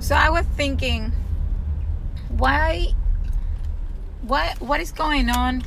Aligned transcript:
So 0.00 0.14
I 0.14 0.30
was 0.30 0.46
thinking, 0.56 1.12
why, 2.28 2.94
what, 4.22 4.60
what 4.60 4.80
is 4.80 4.92
going 4.92 5.28
on 5.28 5.62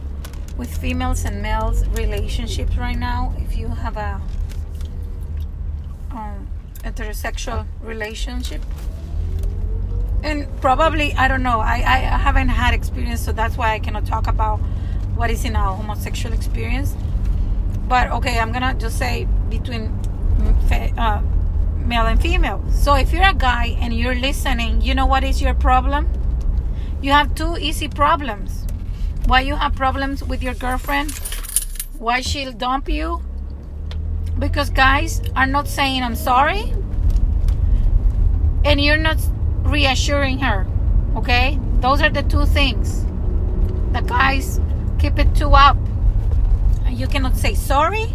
with 0.58 0.76
females 0.76 1.24
and 1.24 1.42
males 1.42 1.88
relationships 1.90 2.76
right 2.76 2.98
now? 2.98 3.34
If 3.38 3.56
you 3.56 3.68
have 3.68 3.96
a 3.96 4.20
um, 6.12 6.48
heterosexual 6.84 7.68
relationship, 7.82 8.62
and 10.24 10.48
probably 10.62 11.14
I 11.14 11.28
don't 11.28 11.44
know. 11.44 11.60
I, 11.60 11.76
I 11.76 11.98
haven't 12.18 12.50
had 12.50 12.74
experience, 12.74 13.22
so 13.22 13.34
that's 13.34 13.56
why 13.56 13.74
I 13.74 13.80
cannot 13.80 14.06
talk 14.06 14.28
about 14.28 14.58
what 15.16 15.30
is 15.30 15.46
in 15.46 15.56
a 15.56 15.76
homosexual 15.76 16.34
experience. 16.34 16.96
But 17.88 18.10
okay, 18.12 18.40
I'm 18.40 18.52
gonna 18.52 18.74
just 18.74 18.98
say 18.98 19.28
between 19.50 19.88
uh, 20.98 21.22
male 21.86 22.06
and 22.06 22.22
female. 22.22 22.64
So 22.72 22.96
if 22.96 23.14
you're 23.14 23.30
a 23.30 23.34
guy 23.34 23.78
and 23.80 23.94
you're 23.94 24.16
listening, 24.16 24.82
you 24.82 24.96
know 24.96 25.06
what 25.06 25.24
is 25.24 25.42
your 25.42 25.54
problem? 25.54 26.08
You 27.02 27.12
have 27.12 27.36
two 27.36 27.58
easy 27.58 27.88
problems. 27.88 28.66
Why 29.26 29.42
you 29.42 29.56
have 29.56 29.76
problems 29.76 30.24
with 30.24 30.42
your 30.44 30.54
girlfriend? 30.54 31.12
Why 32.00 32.22
she'll 32.22 32.52
dump 32.54 32.90
you? 32.90 33.22
Because 34.40 34.70
guys 34.70 35.22
are 35.36 35.46
not 35.46 35.68
saying 35.68 36.04
I'm 36.04 36.16
sorry, 36.16 36.74
and 38.66 38.82
you're 38.82 38.98
not 38.98 39.18
reassuring 39.64 40.40
her. 40.40 40.66
Okay? 41.16 41.60
Those 41.80 42.02
are 42.02 42.10
the 42.10 42.24
two 42.24 42.46
things. 42.46 43.06
The 43.92 44.02
guys 44.02 44.60
keep 45.00 45.20
it 45.20 45.36
two 45.36 45.52
up. 45.52 45.78
You 46.90 47.08
cannot 47.08 47.36
say 47.36 47.54
sorry 47.54 48.14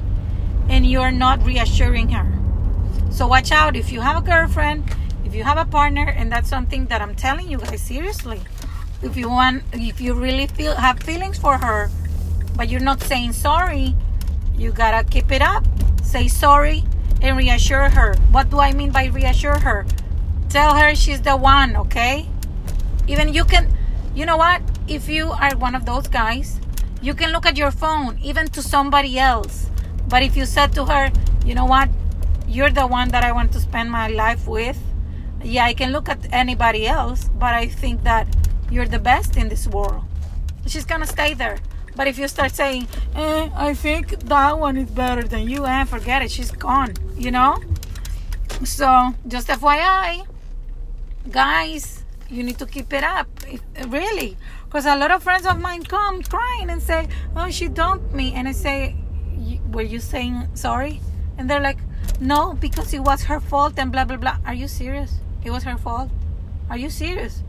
and 0.68 0.86
you're 0.86 1.10
not 1.10 1.44
reassuring 1.44 2.08
her. 2.10 2.37
So 3.18 3.26
watch 3.26 3.50
out 3.50 3.74
if 3.74 3.90
you 3.90 4.00
have 4.00 4.22
a 4.22 4.24
girlfriend, 4.24 4.84
if 5.24 5.34
you 5.34 5.42
have 5.42 5.58
a 5.58 5.64
partner, 5.64 6.08
and 6.08 6.30
that's 6.30 6.48
something 6.48 6.86
that 6.86 7.02
I'm 7.02 7.16
telling 7.16 7.50
you 7.50 7.58
guys 7.58 7.82
seriously. 7.82 8.40
If 9.02 9.16
you 9.16 9.28
want, 9.28 9.64
if 9.72 10.00
you 10.00 10.14
really 10.14 10.46
feel 10.46 10.76
have 10.76 11.00
feelings 11.00 11.36
for 11.36 11.58
her, 11.58 11.90
but 12.54 12.68
you're 12.68 12.78
not 12.78 13.02
saying 13.02 13.32
sorry, 13.32 13.96
you 14.56 14.70
gotta 14.70 15.02
keep 15.02 15.32
it 15.32 15.42
up. 15.42 15.64
Say 16.00 16.28
sorry 16.28 16.84
and 17.20 17.36
reassure 17.36 17.88
her. 17.88 18.14
What 18.30 18.50
do 18.50 18.60
I 18.60 18.72
mean 18.72 18.92
by 18.92 19.06
reassure 19.06 19.58
her? 19.58 19.84
Tell 20.48 20.76
her 20.76 20.94
she's 20.94 21.20
the 21.20 21.36
one, 21.36 21.74
okay? 21.74 22.28
Even 23.08 23.34
you 23.34 23.44
can, 23.44 23.66
you 24.14 24.26
know 24.26 24.36
what? 24.36 24.62
If 24.86 25.08
you 25.08 25.32
are 25.32 25.56
one 25.56 25.74
of 25.74 25.84
those 25.86 26.06
guys, 26.06 26.60
you 27.02 27.14
can 27.14 27.32
look 27.32 27.46
at 27.46 27.56
your 27.56 27.72
phone, 27.72 28.16
even 28.22 28.46
to 28.54 28.62
somebody 28.62 29.18
else. 29.18 29.70
But 30.06 30.22
if 30.22 30.36
you 30.36 30.46
said 30.46 30.72
to 30.74 30.84
her, 30.84 31.10
you 31.44 31.56
know 31.56 31.66
what? 31.66 31.88
You're 32.48 32.70
the 32.70 32.86
one 32.86 33.10
that 33.10 33.24
I 33.24 33.32
want 33.32 33.52
to 33.52 33.60
spend 33.60 33.90
my 33.90 34.08
life 34.08 34.48
with. 34.48 34.78
Yeah, 35.44 35.66
I 35.66 35.74
can 35.74 35.92
look 35.92 36.08
at 36.08 36.32
anybody 36.32 36.86
else, 36.86 37.28
but 37.38 37.54
I 37.54 37.66
think 37.66 38.02
that 38.04 38.26
you're 38.70 38.88
the 38.88 38.98
best 38.98 39.36
in 39.36 39.50
this 39.50 39.68
world. 39.68 40.02
She's 40.66 40.86
gonna 40.86 41.06
stay 41.06 41.34
there. 41.34 41.58
But 41.94 42.06
if 42.08 42.18
you 42.18 42.26
start 42.26 42.54
saying, 42.54 42.86
eh, 43.14 43.50
I 43.54 43.74
think 43.74 44.20
that 44.20 44.58
one 44.58 44.78
is 44.78 44.90
better 44.90 45.24
than 45.24 45.48
you, 45.48 45.66
eh, 45.66 45.84
forget 45.84 46.22
it. 46.22 46.30
She's 46.30 46.50
gone, 46.50 46.94
you 47.16 47.30
know? 47.30 47.58
So, 48.64 49.14
just 49.26 49.48
FYI, 49.48 50.26
guys, 51.30 52.04
you 52.30 52.42
need 52.42 52.58
to 52.58 52.66
keep 52.66 52.92
it 52.92 53.04
up. 53.04 53.28
If, 53.46 53.60
really. 53.88 54.36
Because 54.64 54.86
a 54.86 54.96
lot 54.96 55.10
of 55.10 55.22
friends 55.22 55.44
of 55.44 55.60
mine 55.60 55.82
come 55.82 56.22
crying 56.22 56.70
and 56.70 56.82
say, 56.82 57.08
Oh, 57.36 57.50
she 57.50 57.68
dumped 57.68 58.12
me. 58.14 58.32
And 58.32 58.48
I 58.48 58.52
say, 58.52 58.96
Were 59.70 59.82
you 59.82 60.00
saying 60.00 60.48
sorry? 60.54 61.00
And 61.36 61.48
they're 61.48 61.60
like, 61.60 61.78
No, 62.20 62.54
because 62.54 62.92
it 62.92 63.00
was 63.00 63.24
her 63.24 63.40
fault 63.40 63.74
and 63.78 63.92
blah, 63.92 64.04
blah, 64.04 64.16
blah. 64.16 64.38
Are 64.44 64.54
you 64.54 64.68
serious? 64.68 65.20
It 65.44 65.50
was 65.50 65.62
her 65.62 65.78
fault? 65.78 66.10
Are 66.68 66.76
you 66.76 66.90
serious? 66.90 67.42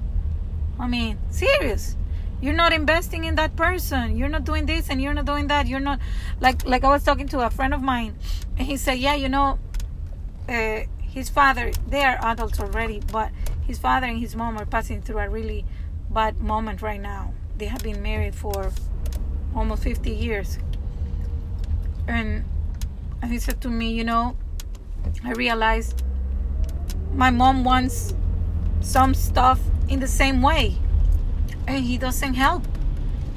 I 0.79 0.87
mean, 0.87 1.17
serious. 1.29 1.95
You're 2.41 2.53
not 2.53 2.71
investing 2.71 3.25
in 3.25 3.35
that 3.35 3.55
person. 3.55 4.15
You're 4.15 4.29
not 4.29 4.45
doing 4.45 4.65
this 4.65 4.89
and 4.89 5.01
you're 5.01 5.13
not 5.13 5.25
doing 5.25 5.47
that. 5.47 5.67
You're 5.67 5.81
not 5.81 5.99
like 6.39 6.65
like 6.65 6.85
I 6.85 6.89
was 6.89 7.03
talking 7.03 7.27
to 7.29 7.45
a 7.45 7.49
friend 7.49 7.73
of 7.73 7.81
mine, 7.81 8.15
and 8.57 8.65
he 8.65 8.77
said, 8.77 8.97
"Yeah, 8.97 9.15
you 9.15 9.27
know, 9.27 9.59
uh, 10.47 10.81
his 11.01 11.29
father. 11.29 11.71
They 11.87 12.03
are 12.05 12.17
adults 12.21 12.59
already, 12.59 13.01
but 13.11 13.31
his 13.67 13.77
father 13.77 14.07
and 14.07 14.19
his 14.19 14.35
mom 14.35 14.57
are 14.57 14.65
passing 14.65 15.01
through 15.01 15.19
a 15.19 15.29
really 15.29 15.65
bad 16.09 16.39
moment 16.39 16.81
right 16.81 17.01
now. 17.01 17.33
They 17.57 17.65
have 17.65 17.83
been 17.83 18.01
married 18.01 18.35
for 18.35 18.71
almost 19.53 19.83
50 19.83 20.09
years. 20.11 20.57
And 22.07 22.45
he 23.27 23.37
said 23.37 23.59
to 23.61 23.69
me, 23.69 23.91
You 23.91 24.05
know, 24.05 24.37
I 25.23 25.31
realized 25.31 26.03
my 27.13 27.29
mom 27.29 27.63
wants 27.63 28.13
some 28.81 29.13
stuff 29.13 29.59
in 29.87 29.99
the 29.99 30.07
same 30.07 30.41
way, 30.41 30.77
and 31.67 31.85
he 31.85 31.97
doesn't 31.97 32.35
help. 32.35 32.63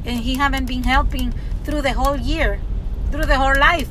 And 0.05 0.21
he 0.21 0.34
haven't 0.34 0.67
been 0.67 0.83
helping 0.84 1.33
through 1.65 1.83
the 1.83 1.93
whole 1.93 2.17
year, 2.17 2.61
through 3.11 3.27
the 3.27 3.37
whole 3.37 3.56
life. 3.59 3.89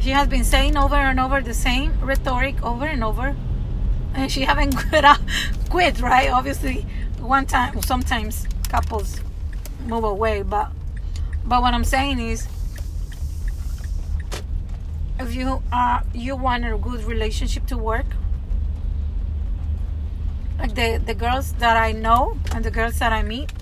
She 0.00 0.10
has 0.10 0.28
been 0.28 0.44
saying 0.44 0.76
over 0.76 0.94
and 0.94 1.18
over 1.18 1.40
the 1.40 1.54
same 1.54 1.98
rhetoric 2.00 2.62
over 2.62 2.86
and 2.86 3.02
over 3.02 3.34
and 4.14 4.30
she 4.30 4.42
haven't 4.42 4.76
quit, 4.88 5.04
uh, 5.04 5.16
quit 5.70 6.00
right 6.00 6.30
obviously 6.30 6.86
one 7.20 7.46
time 7.46 7.80
sometimes 7.82 8.46
couples 8.68 9.20
move 9.86 10.04
away 10.04 10.42
but 10.42 10.70
but 11.44 11.62
what 11.62 11.74
i'm 11.74 11.84
saying 11.84 12.18
is 12.18 12.46
if 15.20 15.34
you 15.34 15.62
are 15.72 16.02
you 16.14 16.36
want 16.36 16.64
a 16.64 16.76
good 16.78 17.04
relationship 17.04 17.66
to 17.66 17.76
work 17.76 18.06
like 20.58 20.74
the 20.74 21.00
the 21.04 21.14
girls 21.14 21.52
that 21.54 21.76
i 21.76 21.92
know 21.92 22.36
and 22.54 22.64
the 22.64 22.70
girls 22.70 22.98
that 22.98 23.12
i 23.12 23.22
meet 23.22 23.52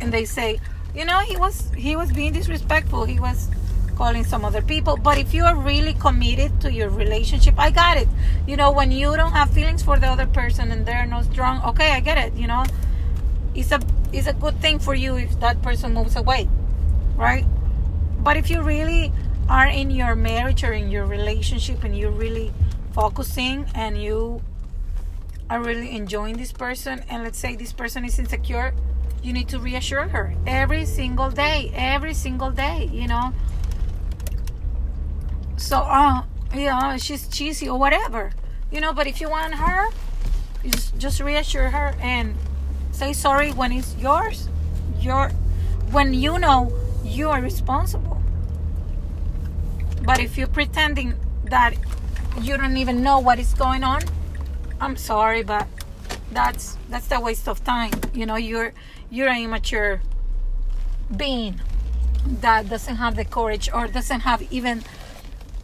and 0.00 0.12
they 0.12 0.24
say 0.24 0.58
you 0.94 1.04
know 1.04 1.20
he 1.20 1.36
was 1.36 1.70
he 1.76 1.96
was 1.96 2.12
being 2.12 2.32
disrespectful 2.32 3.04
he 3.04 3.18
was 3.18 3.50
calling 3.94 4.24
some 4.24 4.44
other 4.44 4.62
people. 4.62 4.96
But 4.96 5.18
if 5.18 5.32
you 5.32 5.44
are 5.44 5.56
really 5.56 5.94
committed 5.94 6.60
to 6.60 6.72
your 6.72 6.88
relationship, 6.88 7.54
I 7.58 7.70
got 7.70 7.96
it. 7.96 8.08
You 8.46 8.56
know, 8.56 8.70
when 8.70 8.90
you 8.90 9.16
don't 9.16 9.32
have 9.32 9.50
feelings 9.50 9.82
for 9.82 9.98
the 9.98 10.06
other 10.06 10.26
person 10.26 10.70
and 10.70 10.84
they're 10.84 11.06
not 11.06 11.24
strong, 11.24 11.62
okay, 11.64 11.92
I 11.92 12.00
get 12.00 12.18
it. 12.18 12.34
You 12.34 12.46
know, 12.46 12.64
it's 13.54 13.72
a 13.72 13.80
it's 14.12 14.26
a 14.26 14.32
good 14.32 14.60
thing 14.60 14.78
for 14.78 14.94
you 14.94 15.16
if 15.16 15.38
that 15.40 15.62
person 15.62 15.94
moves 15.94 16.16
away, 16.16 16.48
right? 17.16 17.44
But 18.20 18.36
if 18.36 18.50
you 18.50 18.62
really 18.62 19.12
are 19.48 19.66
in 19.66 19.90
your 19.90 20.14
marriage 20.14 20.64
or 20.64 20.72
in 20.72 20.90
your 20.90 21.04
relationship 21.06 21.84
and 21.84 21.96
you're 21.96 22.10
really 22.10 22.52
focusing 22.92 23.66
and 23.74 24.00
you 24.02 24.40
are 25.50 25.60
really 25.60 25.94
enjoying 25.94 26.36
this 26.36 26.52
person 26.52 27.04
and 27.10 27.22
let's 27.22 27.38
say 27.38 27.54
this 27.54 27.72
person 27.72 28.04
is 28.04 28.18
insecure 28.18 28.72
you 29.22 29.32
need 29.32 29.48
to 29.48 29.58
reassure 29.58 30.08
her 30.08 30.34
every 30.46 30.84
single 30.86 31.30
day 31.30 31.70
every 31.74 32.14
single 32.14 32.50
day 32.50 32.88
you 32.92 33.06
know? 33.06 33.32
So 35.56 35.78
uh 35.78 36.22
yeah 36.54 36.96
she's 36.96 37.28
cheesy 37.28 37.68
or 37.68 37.78
whatever 37.78 38.32
you 38.70 38.80
know? 38.80 38.92
But 38.92 39.06
if 39.06 39.20
you 39.20 39.28
want 39.28 39.54
her 39.54 39.90
just 40.64 40.96
just 40.98 41.20
reassure 41.20 41.70
her 41.70 41.94
and 42.00 42.34
say 42.92 43.12
sorry 43.12 43.50
when 43.52 43.72
it's 43.72 43.94
yours 43.96 44.48
your 45.00 45.28
when 45.90 46.14
you 46.14 46.38
know 46.38 46.72
you 47.04 47.28
are 47.28 47.40
responsible 47.40 48.13
but 50.04 50.20
if 50.20 50.36
you're 50.36 50.46
pretending 50.46 51.14
that 51.44 51.74
you 52.40 52.56
don't 52.56 52.76
even 52.76 53.02
know 53.02 53.18
what 53.18 53.38
is 53.38 53.54
going 53.54 53.84
on 53.84 54.02
i'm 54.80 54.96
sorry 54.96 55.42
but 55.42 55.66
that's 56.32 56.76
that's 56.88 57.10
a 57.12 57.20
waste 57.20 57.48
of 57.48 57.62
time 57.64 57.92
you 58.12 58.26
know 58.26 58.36
you're 58.36 58.72
you're 59.10 59.28
an 59.28 59.42
immature 59.42 60.00
being 61.16 61.60
that 62.40 62.68
doesn't 62.68 62.96
have 62.96 63.16
the 63.16 63.24
courage 63.24 63.68
or 63.72 63.86
doesn't 63.86 64.20
have 64.20 64.42
even 64.50 64.82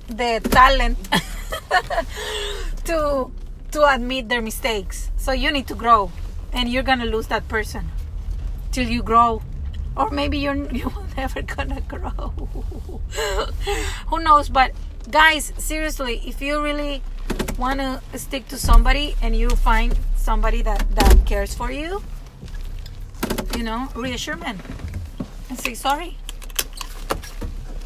the 0.08 0.40
talent 0.50 0.98
to 2.84 3.30
to 3.70 3.94
admit 3.94 4.28
their 4.28 4.42
mistakes. 4.42 5.10
So 5.16 5.32
you 5.32 5.50
need 5.50 5.68
to 5.68 5.74
grow, 5.74 6.10
and 6.53 6.68
you're 6.68 6.82
gonna 6.82 7.06
lose 7.06 7.28
that 7.28 7.47
person 7.48 7.88
till 8.72 8.88
you 8.88 9.03
grow, 9.03 9.42
or 9.97 10.10
maybe 10.10 10.39
you're 10.39 10.54
you're 10.72 10.92
never 11.16 11.42
gonna 11.42 11.81
grow. 11.83 12.33
Who 14.09 14.19
knows? 14.21 14.48
But 14.48 14.72
guys, 15.10 15.53
seriously, 15.59 16.22
if 16.27 16.41
you 16.41 16.63
really 16.63 17.03
want 17.59 17.81
to 17.81 18.01
stick 18.19 18.48
to 18.48 18.57
somebody 18.59 19.16
and 19.22 19.37
you 19.37 19.51
find 19.51 19.98
somebody 20.16 20.63
that 20.63 20.84
that 20.95 21.27
cares 21.27 21.54
for 21.54 21.71
you, 21.71 22.03
you 23.57 23.63
know, 23.63 23.89
reassure 23.95 24.39
and 24.45 24.60
say 25.59 25.75
sorry 25.75 26.16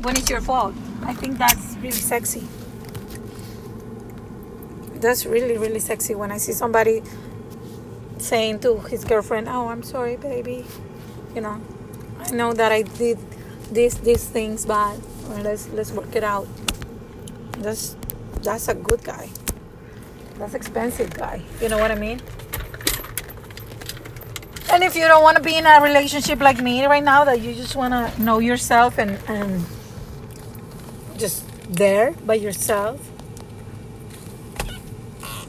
when 0.04 0.16
it's 0.16 0.28
your 0.28 0.40
fault. 0.40 0.74
I 1.02 1.14
think 1.14 1.38
that's 1.38 1.76
really 1.76 1.92
sexy. 1.92 2.46
That's 4.96 5.26
really, 5.26 5.58
really 5.58 5.80
sexy 5.80 6.14
when 6.14 6.30
I 6.30 6.36
see 6.38 6.52
somebody 6.52 7.02
saying 8.18 8.60
to 8.60 8.78
his 8.80 9.04
girlfriend, 9.04 9.48
Oh, 9.48 9.68
I'm 9.68 9.82
sorry, 9.82 10.16
baby. 10.16 10.64
You 11.34 11.40
know, 11.40 11.60
I 12.26 12.30
know 12.30 12.52
that 12.52 12.72
I 12.72 12.82
did 12.82 13.18
these 13.70 13.94
these 13.98 14.24
things 14.24 14.66
bad. 14.66 15.00
Or 15.30 15.40
let's 15.40 15.68
let's 15.68 15.92
work 15.92 16.14
it 16.16 16.24
out. 16.24 16.48
That's 17.58 17.96
that's 18.42 18.68
a 18.68 18.74
good 18.74 19.02
guy. 19.04 19.28
That's 20.38 20.54
expensive 20.54 21.14
guy. 21.14 21.42
You 21.60 21.68
know 21.68 21.78
what 21.78 21.90
I 21.90 21.94
mean? 21.94 22.20
And 24.70 24.82
if 24.82 24.96
you 24.96 25.06
don't 25.06 25.22
want 25.22 25.36
to 25.36 25.42
be 25.42 25.54
in 25.56 25.66
a 25.66 25.80
relationship 25.80 26.40
like 26.40 26.60
me 26.60 26.84
right 26.84 27.04
now, 27.04 27.24
that 27.24 27.40
you 27.40 27.54
just 27.54 27.76
want 27.76 27.94
to 27.94 28.20
know 28.20 28.40
yourself 28.40 28.98
and, 28.98 29.18
and 29.28 29.64
just 31.16 31.44
there 31.70 32.10
by 32.26 32.34
yourself, 32.34 33.00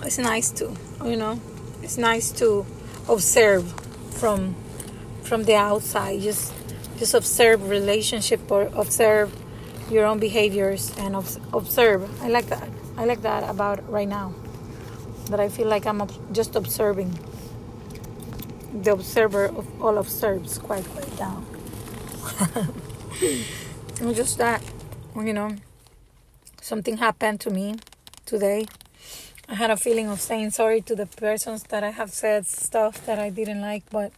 it's 0.04 0.20
nice 0.20 0.52
to, 0.52 0.76
you 1.04 1.18
know, 1.18 1.42
it's 1.82 1.98
nice 1.98 2.30
to 2.34 2.68
observe 3.10 3.74
from 4.12 4.56
from 5.24 5.46
the 5.46 5.56
outside. 5.56 6.22
Just 6.22 6.54
just 6.98 7.14
observe 7.14 7.70
relationship 7.70 8.52
or 8.52 8.70
observe 8.74 9.34
your 9.90 10.06
own 10.06 10.20
behaviors 10.20 10.92
and 10.98 11.16
observe. 11.54 12.10
I 12.22 12.28
like 12.30 12.48
that. 12.48 12.70
I 12.98 13.06
like 13.06 13.22
that 13.22 13.50
about 13.50 13.90
right 13.92 14.08
now. 14.08 14.34
That 15.30 15.40
I 15.40 15.50
feel 15.50 15.68
like 15.68 15.86
I'm 15.86 16.08
just 16.32 16.56
observing. 16.56 17.20
The 18.74 18.94
observer 18.94 19.46
of 19.46 19.82
all 19.82 19.98
observes 19.98 20.58
quite 20.58 20.86
quite 20.86 21.18
down. 21.18 21.46
just 24.14 24.38
that, 24.38 24.62
you 25.16 25.34
know, 25.34 25.56
something 26.62 26.98
happened 26.98 27.40
to 27.42 27.50
me 27.50 27.76
today. 28.26 28.66
I 29.48 29.56
had 29.56 29.70
a 29.70 29.78
feeling 29.78 30.10
of 30.10 30.20
saying 30.20 30.52
sorry 30.52 30.82
to 30.82 30.96
the 30.96 31.06
persons 31.06 31.64
that 31.64 31.84
I 31.84 31.92
have 31.92 32.12
said 32.12 32.48
stuff 32.48 33.06
that 33.06 33.20
I 33.20 33.30
didn't 33.30 33.62
like, 33.62 33.84
but 33.92 34.12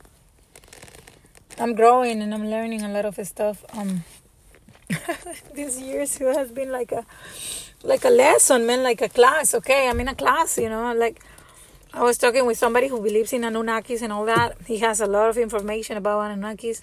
I'm 1.59 1.73
growing 1.73 2.21
and 2.21 2.33
I'm 2.33 2.47
learning 2.49 2.83
a 2.83 2.89
lot 2.89 3.05
of 3.05 3.15
stuff. 3.25 3.65
Um, 3.73 4.03
years, 5.55 5.81
year 6.19 6.33
has 6.33 6.51
been 6.51 6.71
like 6.71 6.91
a 6.91 7.05
like 7.83 8.05
a 8.05 8.09
lesson, 8.09 8.65
man, 8.65 8.83
like 8.83 9.01
a 9.01 9.09
class. 9.09 9.53
Okay, 9.53 9.89
I'm 9.89 9.99
in 9.99 10.07
a 10.07 10.15
class, 10.15 10.57
you 10.57 10.69
know. 10.69 10.93
Like 10.93 11.21
I 11.93 12.03
was 12.03 12.17
talking 12.17 12.45
with 12.45 12.57
somebody 12.57 12.87
who 12.87 13.01
believes 13.01 13.33
in 13.33 13.41
Anunnakis 13.41 14.01
and 14.01 14.13
all 14.13 14.25
that. 14.25 14.57
He 14.65 14.77
has 14.79 15.01
a 15.01 15.07
lot 15.07 15.29
of 15.29 15.37
information 15.37 15.97
about 15.97 16.29
Anunnakis. 16.29 16.81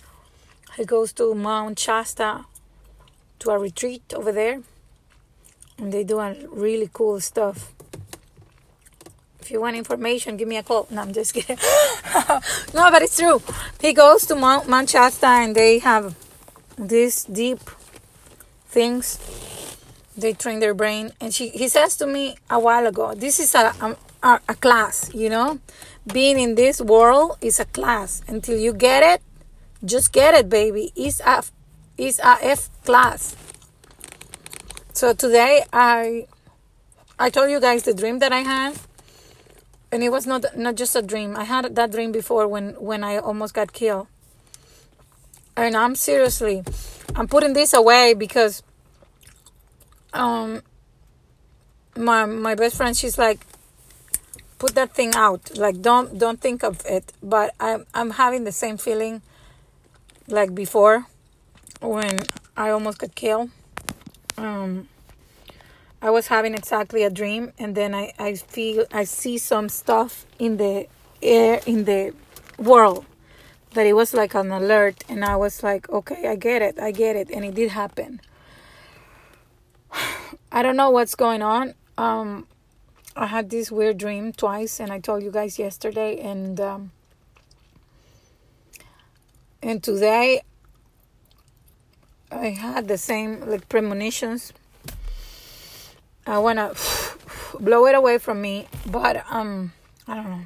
He 0.77 0.85
goes 0.85 1.12
to 1.15 1.35
Mount 1.35 1.79
Shasta 1.79 2.44
to 3.38 3.50
a 3.50 3.59
retreat 3.59 4.12
over 4.15 4.32
there, 4.32 4.61
and 5.79 5.93
they 5.93 6.03
do 6.03 6.19
a 6.19 6.35
really 6.50 6.91
cool 6.93 7.20
stuff. 7.20 7.73
If 9.44 9.50
you 9.50 9.61
want 9.61 9.76
information, 9.76 10.38
give 10.38 10.49
me 10.49 10.56
a 10.56 10.62
call. 10.62 10.88
No, 10.91 11.02
I'm 11.02 11.12
just 11.12 11.35
kidding. 11.35 11.58
no, 12.73 12.91
but 12.91 13.02
it's 13.02 13.19
true. 13.19 13.43
He 13.79 13.93
goes 13.93 14.25
to 14.29 14.35
Mount, 14.35 14.67
and 14.67 15.55
they 15.55 15.81
have 15.81 16.17
these 16.79 17.25
deep 17.25 17.61
things. 18.69 19.19
They 20.17 20.32
train 20.32 20.61
their 20.61 20.73
brain. 20.73 21.12
And 21.20 21.35
she, 21.35 21.50
he 21.50 21.69
says 21.69 21.94
to 21.99 22.06
me 22.06 22.38
a 22.49 22.58
while 22.58 22.87
ago, 22.87 23.14
this 23.14 23.38
is 23.38 23.55
a, 23.55 23.75
a, 24.23 24.41
a 24.49 24.55
class, 24.55 25.12
you 25.12 25.29
know? 25.29 25.61
Being 26.11 26.41
in 26.41 26.55
this 26.55 26.81
world 26.81 27.37
is 27.43 27.61
a 27.61 27.67
class. 27.67 28.23
Until 28.26 28.58
you 28.58 28.73
get 28.73 29.02
it, 29.02 29.20
just 29.85 30.11
get 30.11 30.32
it, 30.32 30.49
baby. 30.49 30.91
It's 30.96 31.20
a, 31.20 31.44
it's 31.99 32.19
a 32.19 32.38
F 32.41 32.70
class. 32.87 33.37
So 34.94 35.12
today 35.12 35.67
I 35.70 36.29
I 37.19 37.29
told 37.29 37.50
you 37.50 37.61
guys 37.61 37.82
the 37.82 37.93
dream 37.93 38.20
that 38.20 38.32
I 38.32 38.41
had 38.41 38.79
and 39.92 40.02
it 40.02 40.10
was 40.10 40.26
not 40.26 40.44
not 40.56 40.75
just 40.75 40.96
a 40.96 41.02
dream. 41.02 41.36
I 41.36 41.44
had 41.44 41.75
that 41.75 41.92
dream 41.92 42.12
before 42.12 42.48
when 42.48 42.75
when 42.75 43.04
I 43.04 43.19
almost 43.19 43.54
got 43.54 43.72
killed. 43.72 44.06
And 45.56 45.76
I'm 45.76 45.94
seriously, 45.94 46.64
I'm 47.14 47.28
putting 47.28 47.52
this 47.52 47.72
away 47.72 48.14
because 48.14 48.62
um 50.12 50.62
my 51.96 52.25
my 52.25 52.54
best 52.54 52.76
friend 52.76 52.96
she's 52.96 53.19
like 53.19 53.40
put 54.58 54.75
that 54.75 54.94
thing 54.94 55.14
out 55.14 55.56
like 55.56 55.81
don't 55.81 56.19
don't 56.19 56.40
think 56.40 56.62
of 56.62 56.81
it 56.86 57.12
but 57.22 57.54
i'm 57.60 57.84
i'm 57.94 58.10
having 58.10 58.44
the 58.44 58.52
same 58.52 58.76
feeling 58.76 59.22
like 60.28 60.54
before 60.54 61.06
when 61.81 62.19
i 62.56 62.70
almost 62.70 62.98
got 62.98 63.14
killed 63.14 63.50
um 64.38 64.88
I 66.05 66.11
was 66.11 66.27
having 66.27 66.53
exactly 66.53 67.03
a 67.03 67.09
dream, 67.09 67.55
and 67.59 67.75
then 67.75 67.95
I, 67.95 68.12
I 68.19 68.35
feel 68.35 68.85
I 68.93 69.05
see 69.05 69.39
some 69.39 69.71
stuff 69.71 70.27
in 70.39 70.59
the 70.59 70.87
air 71.23 71.62
in 71.65 71.87
the 71.87 72.12
world 72.59 73.06
that 73.73 73.87
it 73.87 73.95
was 73.95 74.12
like 74.12 74.35
an 74.35 74.51
alert, 74.51 75.03
and 75.09 75.25
I 75.25 75.37
was 75.37 75.62
like, 75.62 75.89
okay, 75.89 76.29
I 76.29 76.37
get 76.37 76.61
it, 76.61 76.79
I 76.79 76.91
get 76.91 77.17
it, 77.17 77.31
and 77.31 77.43
it 77.43 77.55
did 77.55 77.71
happen. 77.71 78.21
I 80.53 80.62
don't 80.62 80.77
know 80.77 80.91
what's 80.91 81.15
going 81.15 81.41
on. 81.41 81.73
Um, 81.97 82.49
I 83.17 83.25
had 83.25 83.49
this 83.49 83.73
weird 83.73 83.97
dream 83.97 84.35
twice, 84.35 84.81
and 84.81 84.93
I 84.93 85.01
told 85.01 85.23
you 85.23 85.31
guys 85.31 85.59
yesterday, 85.59 86.21
and 86.21 86.61
um, 86.61 86.93
and 89.62 89.83
today 89.83 90.43
I 92.31 92.49
had 92.51 92.89
the 92.89 92.99
same 92.99 93.41
like 93.49 93.71
premonitions 93.71 94.53
I 96.26 96.38
want 96.38 96.59
to 96.59 96.75
blow 97.61 97.87
it 97.87 97.94
away 97.94 98.19
from 98.19 98.41
me, 98.41 98.67
but 98.87 99.25
um, 99.31 99.73
I 100.09 100.15
don't 100.15 100.31
know. 100.31 100.41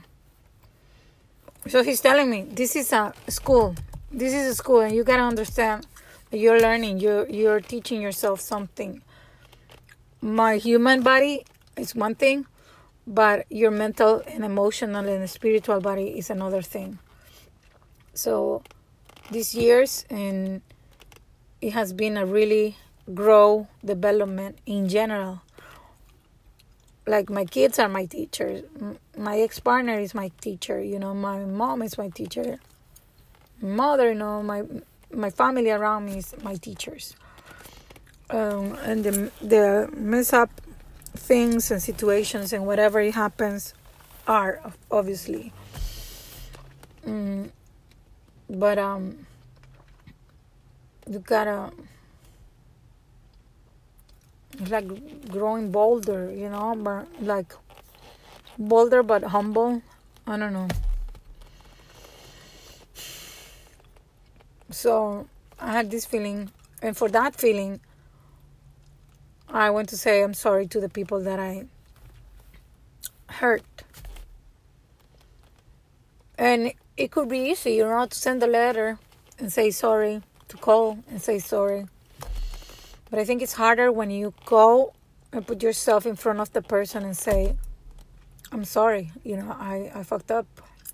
So 1.69 1.85
he's 1.85 2.01
telling 2.01 2.31
me 2.31 2.47
this 2.51 2.75
is 2.75 2.93
a 2.93 3.15
school. 3.29 3.77
This 4.11 4.33
is 4.33 4.49
a 4.49 4.55
school, 4.55 4.81
and 4.81 4.95
you 4.95 5.05
gotta 5.05 5.23
understand. 5.23 5.87
You're 6.33 6.61
learning. 6.61 6.99
You're 6.99 7.29
you're 7.29 7.61
teaching 7.61 8.03
yourself 8.03 8.41
something. 8.41 9.03
My 10.21 10.57
human 10.57 11.03
body 11.03 11.45
is 11.77 11.95
one 11.95 12.17
thing, 12.17 12.47
but 13.07 13.47
your 13.51 13.71
mental 13.71 14.23
and 14.27 14.45
emotional 14.45 15.07
and 15.07 15.31
spiritual 15.31 15.81
body 15.81 16.19
is 16.19 16.29
another 16.29 16.63
thing. 16.63 16.99
So, 18.15 18.63
these 19.31 19.55
years 19.55 20.05
and 20.11 20.61
it 21.61 21.73
has 21.73 21.93
been 21.93 22.17
a 22.17 22.27
really 22.27 22.77
grow 23.15 23.69
development 23.85 24.59
in 24.67 24.89
general 24.89 25.43
like 27.09 27.31
my 27.31 27.45
kids 27.45 27.79
are 27.79 27.89
my 27.89 28.05
teachers 28.05 28.65
my 29.17 29.39
ex-partner 29.39 29.99
is 29.99 30.15
my 30.15 30.31
teacher 30.41 30.81
you 30.81 30.99
know 30.99 31.15
my 31.15 31.39
mom 31.45 31.83
is 31.83 31.99
my 31.99 32.09
teacher. 32.09 32.59
Mother 33.61 34.09
you 34.13 34.15
know 34.15 34.43
my 34.43 34.63
my 35.13 35.31
family 35.31 35.71
around 35.71 36.05
me 36.07 36.19
is 36.19 36.35
my 36.43 36.55
teachers. 36.55 37.17
Um, 38.31 38.77
and 38.83 39.03
the, 39.03 39.33
the 39.41 39.89
mess 39.97 40.35
up 40.35 40.51
things 41.17 41.71
and 41.71 41.83
situations 41.83 42.53
and 42.53 42.67
whatever 42.67 43.01
it 43.01 43.15
happens 43.15 43.73
are 44.27 44.61
obviously. 44.91 45.53
Mm, 47.07 47.51
but 48.51 48.79
um 48.79 49.27
you 51.11 51.19
gotta 51.21 51.73
like 54.69 55.29
growing 55.29 55.71
bolder, 55.71 56.33
you 56.33 56.49
know, 56.49 56.75
but 56.77 57.07
like 57.23 57.53
bolder 58.59 59.03
but 59.03 59.23
humble. 59.25 59.83
I 60.27 60.37
don't 60.37 60.53
know. 60.53 60.69
So 64.71 65.27
I 65.59 65.73
had 65.73 65.91
this 65.91 66.05
feeling, 66.05 66.51
and 66.83 66.97
for 66.97 67.09
that 67.09 67.37
feeling, 67.37 67.81
I 69.49 69.71
want 69.71 69.89
to 69.91 69.97
say 69.97 70.23
I'm 70.23 70.35
sorry 70.35 70.67
to 70.69 70.81
the 70.81 70.89
people 70.89 71.21
that 71.21 71.41
I 71.41 71.65
hurt. 73.29 73.63
And 76.37 76.73
it 76.97 77.11
could 77.11 77.29
be 77.29 77.51
easy, 77.51 77.73
you 77.75 77.85
know, 77.85 78.07
to 78.07 78.17
send 78.17 78.43
a 78.43 78.47
letter 78.47 78.99
and 79.39 79.53
say 79.53 79.71
sorry, 79.71 80.23
to 80.49 80.57
call 80.57 80.99
and 81.09 81.21
say 81.23 81.39
sorry. 81.39 81.87
But 83.11 83.19
I 83.19 83.25
think 83.25 83.43
it's 83.43 83.55
harder 83.55 83.91
when 83.91 84.11
you 84.11 84.35
go 84.45 84.93
and 85.33 85.47
put 85.47 85.63
yourself 85.63 86.07
in 86.07 86.17
front 86.17 86.41
of 86.41 86.53
the 86.53 86.63
person 86.63 87.05
and 87.05 87.17
say, 87.17 87.57
I'm 88.53 88.65
sorry, 88.65 89.13
you 89.25 89.37
know, 89.37 89.51
I, 89.51 89.91
I 89.95 90.03
fucked 90.03 90.31
up 90.31 90.47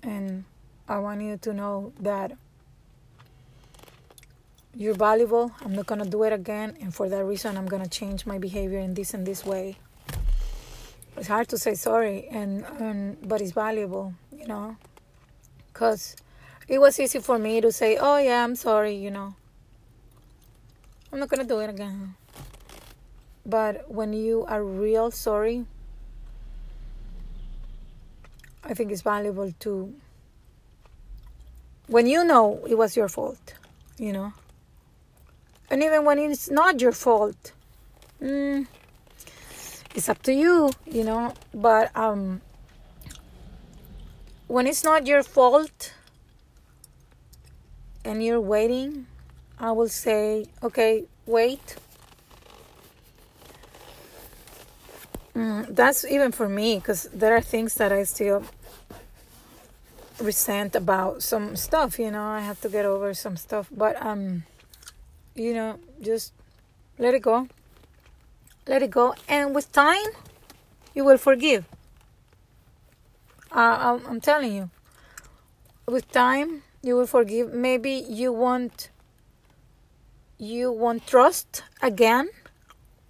and 0.03 0.45
I 0.87 0.99
want 0.99 1.21
you 1.21 1.37
to 1.37 1.53
know 1.53 1.93
that 1.99 2.33
you're 4.75 4.93
valuable. 4.93 5.51
I'm 5.61 5.73
not 5.73 5.85
gonna 5.85 6.05
do 6.05 6.23
it 6.23 6.33
again, 6.33 6.77
and 6.81 6.93
for 6.93 7.07
that 7.07 7.23
reason, 7.23 7.57
I'm 7.57 7.65
gonna 7.65 7.87
change 7.87 8.25
my 8.25 8.37
behavior 8.37 8.79
in 8.79 8.93
this 8.93 9.13
and 9.13 9.25
this 9.25 9.45
way. 9.45 9.77
It's 11.15 11.29
hard 11.29 11.47
to 11.49 11.57
say 11.57 11.75
sorry, 11.75 12.27
and, 12.29 12.65
and 12.79 13.17
but 13.27 13.39
it's 13.39 13.51
valuable, 13.51 14.13
you 14.37 14.47
know, 14.47 14.75
because 15.71 16.17
it 16.67 16.79
was 16.79 16.99
easy 16.99 17.19
for 17.19 17.39
me 17.39 17.61
to 17.61 17.71
say, 17.71 17.95
"Oh 17.97 18.17
yeah, 18.17 18.43
I'm 18.43 18.55
sorry," 18.55 18.95
you 18.95 19.11
know, 19.11 19.35
I'm 21.15 21.21
not 21.21 21.29
gonna 21.29 21.45
do 21.45 21.59
it 21.59 21.69
again. 21.69 22.15
But 23.45 23.89
when 23.89 24.11
you 24.11 24.43
are 24.49 24.61
real 24.61 25.11
sorry, 25.11 25.63
I 28.65 28.73
think 28.73 28.91
it's 28.91 29.01
valuable 29.01 29.53
to 29.61 29.93
when 31.87 32.05
you 32.05 32.25
know 32.25 32.59
it 32.67 32.77
was 32.77 32.97
your 32.97 33.07
fault, 33.07 33.53
you 33.97 34.11
know. 34.11 34.33
And 35.69 35.81
even 35.83 36.03
when 36.03 36.19
it's 36.19 36.51
not 36.51 36.81
your 36.81 36.91
fault, 36.91 37.53
mm, 38.21 38.67
it's 39.95 40.09
up 40.09 40.21
to 40.23 40.33
you, 40.33 40.69
you 40.85 41.05
know. 41.05 41.33
But 41.53 41.95
um, 41.95 42.41
when 44.47 44.67
it's 44.67 44.83
not 44.83 45.07
your 45.07 45.23
fault, 45.23 45.93
and 48.03 48.21
you're 48.21 48.41
waiting, 48.41 49.07
I 49.59 49.71
will 49.71 49.87
say, 49.87 50.47
okay, 50.61 51.05
wait. 51.25 51.77
Mm, 55.35 55.75
that's 55.75 56.05
even 56.05 56.31
for 56.31 56.47
me 56.47 56.75
because 56.77 57.03
there 57.13 57.35
are 57.35 57.41
things 57.41 57.75
that 57.75 57.91
I 57.91 58.03
still 58.03 58.43
resent 60.21 60.75
about 60.75 61.23
some 61.23 61.55
stuff, 61.55 61.99
you 61.99 62.11
know. 62.11 62.23
I 62.23 62.39
have 62.41 62.59
to 62.61 62.69
get 62.69 62.85
over 62.85 63.13
some 63.13 63.37
stuff, 63.37 63.67
but 63.71 64.01
um 64.01 64.43
you 65.35 65.53
know, 65.53 65.79
just 66.01 66.31
let 66.97 67.13
it 67.13 67.21
go. 67.21 67.47
Let 68.67 68.81
it 68.81 68.91
go 68.91 69.13
and 69.27 69.53
with 69.53 69.71
time 69.71 70.07
you 70.93 71.03
will 71.03 71.17
forgive. 71.17 71.65
Uh, 73.51 73.99
I'm 74.07 74.21
telling 74.21 74.53
you. 74.53 74.69
With 75.85 76.09
time 76.11 76.63
you 76.81 76.95
will 76.95 77.07
forgive. 77.07 77.53
Maybe 77.53 77.91
you 77.91 78.31
won't 78.31 78.89
you 80.37 80.71
won't 80.71 81.07
trust 81.07 81.63
again 81.81 82.29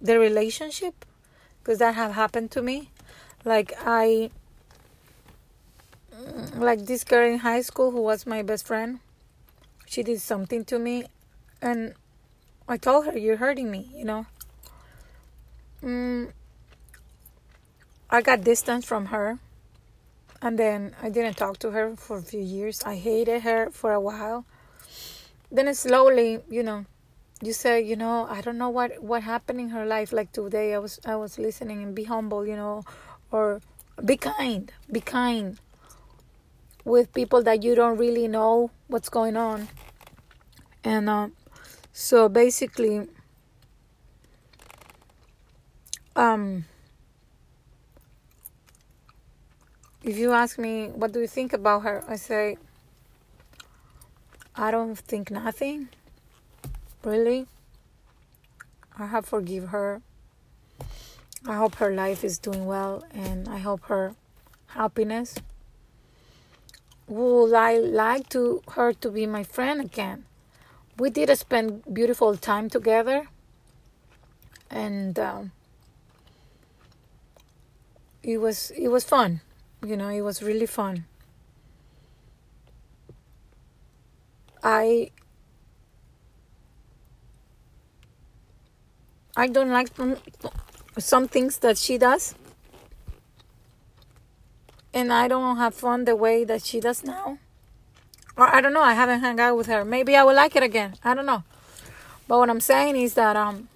the 0.00 0.18
relationship 0.18 1.04
because 1.58 1.78
that 1.78 1.94
have 1.94 2.12
happened 2.12 2.50
to 2.52 2.62
me. 2.62 2.90
Like 3.44 3.72
I 3.84 4.30
like 6.54 6.86
this 6.86 7.04
girl 7.04 7.28
in 7.28 7.38
high 7.38 7.62
school 7.62 7.90
who 7.90 8.00
was 8.00 8.26
my 8.26 8.42
best 8.42 8.66
friend. 8.66 9.00
She 9.86 10.02
did 10.02 10.20
something 10.20 10.64
to 10.66 10.78
me, 10.78 11.04
and 11.62 11.94
I 12.68 12.76
told 12.76 13.06
her, 13.06 13.16
"You're 13.16 13.36
hurting 13.36 13.70
me," 13.70 13.90
you 13.94 14.04
know. 14.04 14.26
Mm, 15.82 16.32
I 18.10 18.22
got 18.22 18.42
distance 18.42 18.84
from 18.84 19.06
her, 19.06 19.38
and 20.42 20.58
then 20.58 20.96
I 21.02 21.08
didn't 21.10 21.36
talk 21.36 21.58
to 21.58 21.70
her 21.70 21.94
for 21.96 22.18
a 22.18 22.22
few 22.22 22.40
years. 22.40 22.82
I 22.82 22.96
hated 22.96 23.42
her 23.42 23.70
for 23.70 23.92
a 23.92 24.00
while. 24.00 24.44
Then 25.50 25.72
slowly, 25.74 26.42
you 26.50 26.62
know, 26.62 26.86
you 27.42 27.52
say, 27.52 27.82
you 27.82 27.96
know, 27.96 28.26
I 28.30 28.40
don't 28.40 28.58
know 28.58 28.70
what 28.70 29.02
what 29.02 29.22
happened 29.22 29.60
in 29.60 29.68
her 29.70 29.86
life. 29.86 30.12
Like 30.12 30.32
today, 30.32 30.74
I 30.74 30.78
was 30.78 31.00
I 31.04 31.16
was 31.16 31.38
listening 31.38 31.82
and 31.82 31.94
be 31.94 32.04
humble, 32.04 32.46
you 32.46 32.56
know, 32.56 32.84
or 33.30 33.60
be 34.04 34.16
kind, 34.16 34.72
be 34.90 35.00
kind 35.00 35.58
with 36.84 37.12
people 37.12 37.42
that 37.42 37.62
you 37.62 37.74
don't 37.74 37.98
really 37.98 38.28
know 38.28 38.70
what's 38.86 39.08
going 39.08 39.36
on. 39.36 39.68
And 40.84 41.08
uh, 41.10 41.28
so 41.92 42.28
basically, 42.28 43.08
um, 46.14 46.64
if 50.02 50.16
you 50.16 50.32
ask 50.32 50.58
me, 50.58 50.88
what 50.88 51.12
do 51.12 51.20
you 51.20 51.26
think 51.26 51.52
about 51.52 51.82
her? 51.82 52.04
I 52.08 52.16
say, 52.16 52.56
I 54.56 54.70
don't 54.70 54.96
think 54.96 55.30
nothing. 55.30 55.88
Really. 57.06 57.46
I 58.98 59.06
have 59.06 59.26
forgive 59.26 59.68
her. 59.68 60.02
I 61.46 61.54
hope 61.54 61.76
her 61.76 61.94
life 61.94 62.24
is 62.24 62.36
doing 62.36 62.66
well 62.66 63.04
and 63.14 63.46
I 63.46 63.58
hope 63.58 63.84
her 63.84 64.16
happiness 64.74 65.36
would 67.06 67.54
I 67.54 67.78
like 67.78 68.28
to 68.30 68.60
her 68.72 68.92
to 68.92 69.10
be 69.12 69.24
my 69.24 69.44
friend 69.44 69.80
again. 69.80 70.24
We 70.98 71.10
did 71.10 71.30
spend 71.38 71.84
beautiful 71.94 72.36
time 72.36 72.68
together, 72.68 73.28
and 74.68 75.16
um, 75.16 75.52
it 78.24 78.38
was 78.38 78.72
it 78.72 78.88
was 78.88 79.04
fun. 79.04 79.42
You 79.86 79.96
know, 79.96 80.08
it 80.08 80.22
was 80.22 80.42
really 80.42 80.66
fun. 80.66 81.04
I 84.64 85.12
I 89.36 89.48
don't 89.48 89.70
like 89.70 89.88
some, 90.98 91.28
things 91.28 91.58
that 91.58 91.76
she 91.76 91.98
does 91.98 92.34
and 94.94 95.12
I 95.12 95.28
don't 95.28 95.58
have 95.58 95.74
fun 95.74 96.06
the 96.06 96.16
way 96.16 96.42
that 96.44 96.64
she 96.64 96.80
does 96.80 97.04
now. 97.04 97.38
Or 98.34 98.48
I 98.48 98.62
don't 98.62 98.72
know, 98.72 98.80
I 98.80 98.94
haven't 98.94 99.20
hung 99.20 99.38
out 99.38 99.54
with 99.54 99.66
her. 99.66 99.84
Maybe 99.84 100.16
I 100.16 100.24
will 100.24 100.34
like 100.34 100.56
it 100.56 100.62
again. 100.62 100.94
I 101.04 101.14
don't 101.14 101.26
know. 101.26 101.44
But 102.26 102.38
what 102.38 102.48
I'm 102.48 102.60
saying 102.60 102.96
is 102.96 103.12
that 103.14 103.36
um 103.36 103.68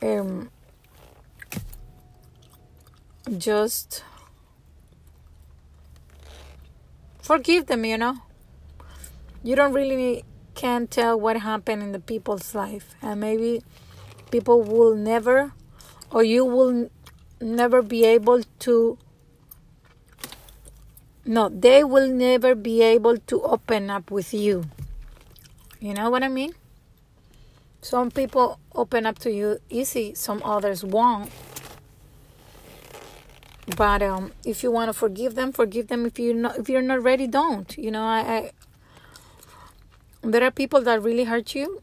um 0.00 0.50
just 3.36 4.04
forgive 7.20 7.66
them, 7.66 7.84
you 7.84 7.98
know. 7.98 8.16
You 9.44 9.54
don't 9.54 9.72
really 9.74 10.24
can 10.54 10.86
tell 10.86 11.18
what 11.18 11.36
happened 11.38 11.82
in 11.82 11.92
the 11.92 12.00
people's 12.00 12.54
life. 12.54 12.94
And 13.02 13.20
maybe 13.20 13.62
people 14.30 14.62
will 14.62 14.94
never 14.94 15.52
or 16.10 16.22
you 16.22 16.44
will 16.44 16.90
never 17.40 17.82
be 17.82 18.04
able 18.04 18.42
to 18.60 18.98
no 21.24 21.48
they 21.48 21.82
will 21.84 22.08
never 22.08 22.54
be 22.54 22.82
able 22.82 23.16
to 23.16 23.42
open 23.42 23.90
up 23.90 24.10
with 24.10 24.32
you. 24.34 24.64
You 25.80 25.94
know 25.94 26.10
what 26.10 26.22
i 26.22 26.28
mean? 26.28 26.52
Some 27.80 28.10
people 28.10 28.60
open 28.74 29.06
up 29.06 29.18
to 29.20 29.32
you 29.32 29.58
easy 29.70 30.14
some 30.14 30.42
others 30.44 30.84
won't. 30.84 31.30
But 33.76 34.02
um, 34.02 34.32
if 34.44 34.62
you 34.62 34.70
want 34.70 34.88
to 34.88 34.92
forgive 34.92 35.34
them 35.34 35.52
forgive 35.52 35.88
them. 35.88 36.06
If 36.06 36.18
you're 36.18 36.34
not 36.34 36.58
if 36.58 36.68
you're 36.68 36.82
not 36.82 37.02
ready 37.02 37.26
don't. 37.26 37.76
You 37.76 37.90
know 37.90 38.04
I, 38.04 38.20
I 38.20 38.50
there 40.22 40.44
are 40.44 40.50
people 40.50 40.80
that 40.80 41.02
really 41.02 41.24
hurt 41.24 41.54
you 41.54 41.82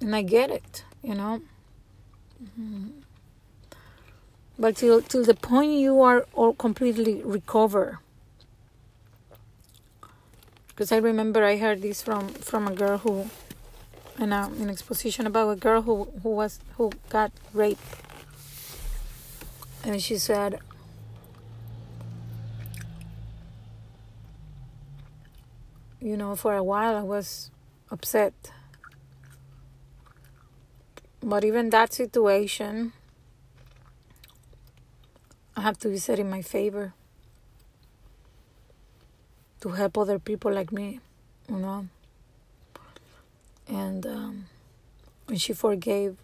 and 0.00 0.16
i 0.16 0.22
get 0.22 0.50
it 0.50 0.84
you 1.02 1.14
know 1.14 1.40
mm-hmm. 2.42 2.88
But 4.58 4.76
till, 4.76 5.02
till 5.02 5.24
the 5.24 5.34
point 5.34 5.72
you 5.72 6.00
are 6.02 6.26
all 6.32 6.54
completely 6.54 7.22
recover. 7.24 7.98
Because 10.68 10.92
I 10.92 10.98
remember 10.98 11.44
I 11.44 11.56
heard 11.56 11.82
this 11.82 12.02
from, 12.02 12.28
from 12.28 12.68
a 12.68 12.72
girl 12.72 12.98
who, 12.98 13.30
in 14.18 14.32
a, 14.32 14.50
an 14.60 14.70
exposition 14.70 15.26
about 15.26 15.50
a 15.50 15.56
girl 15.56 15.82
who, 15.82 16.04
who 16.22 16.30
was 16.30 16.60
who 16.76 16.92
got 17.08 17.32
raped, 17.52 17.82
and 19.84 20.00
she 20.02 20.18
said, 20.18 20.58
you 26.00 26.16
know, 26.16 26.34
for 26.34 26.54
a 26.54 26.62
while 26.62 26.96
I 26.96 27.02
was 27.02 27.50
upset. 27.94 28.34
But 31.22 31.44
even 31.44 31.70
that 31.70 31.92
situation, 31.92 32.92
I 35.56 35.60
have 35.62 35.78
to 35.78 35.88
use 35.88 36.08
it 36.08 36.18
in 36.18 36.28
my 36.28 36.42
favor 36.42 36.92
to 39.60 39.70
help 39.70 39.96
other 39.96 40.18
people 40.18 40.52
like 40.52 40.72
me, 40.72 41.00
you 41.48 41.56
know. 41.56 41.86
And 43.66 44.06
um, 44.06 44.46
when 45.26 45.38
she 45.38 45.52
forgave, 45.54 46.16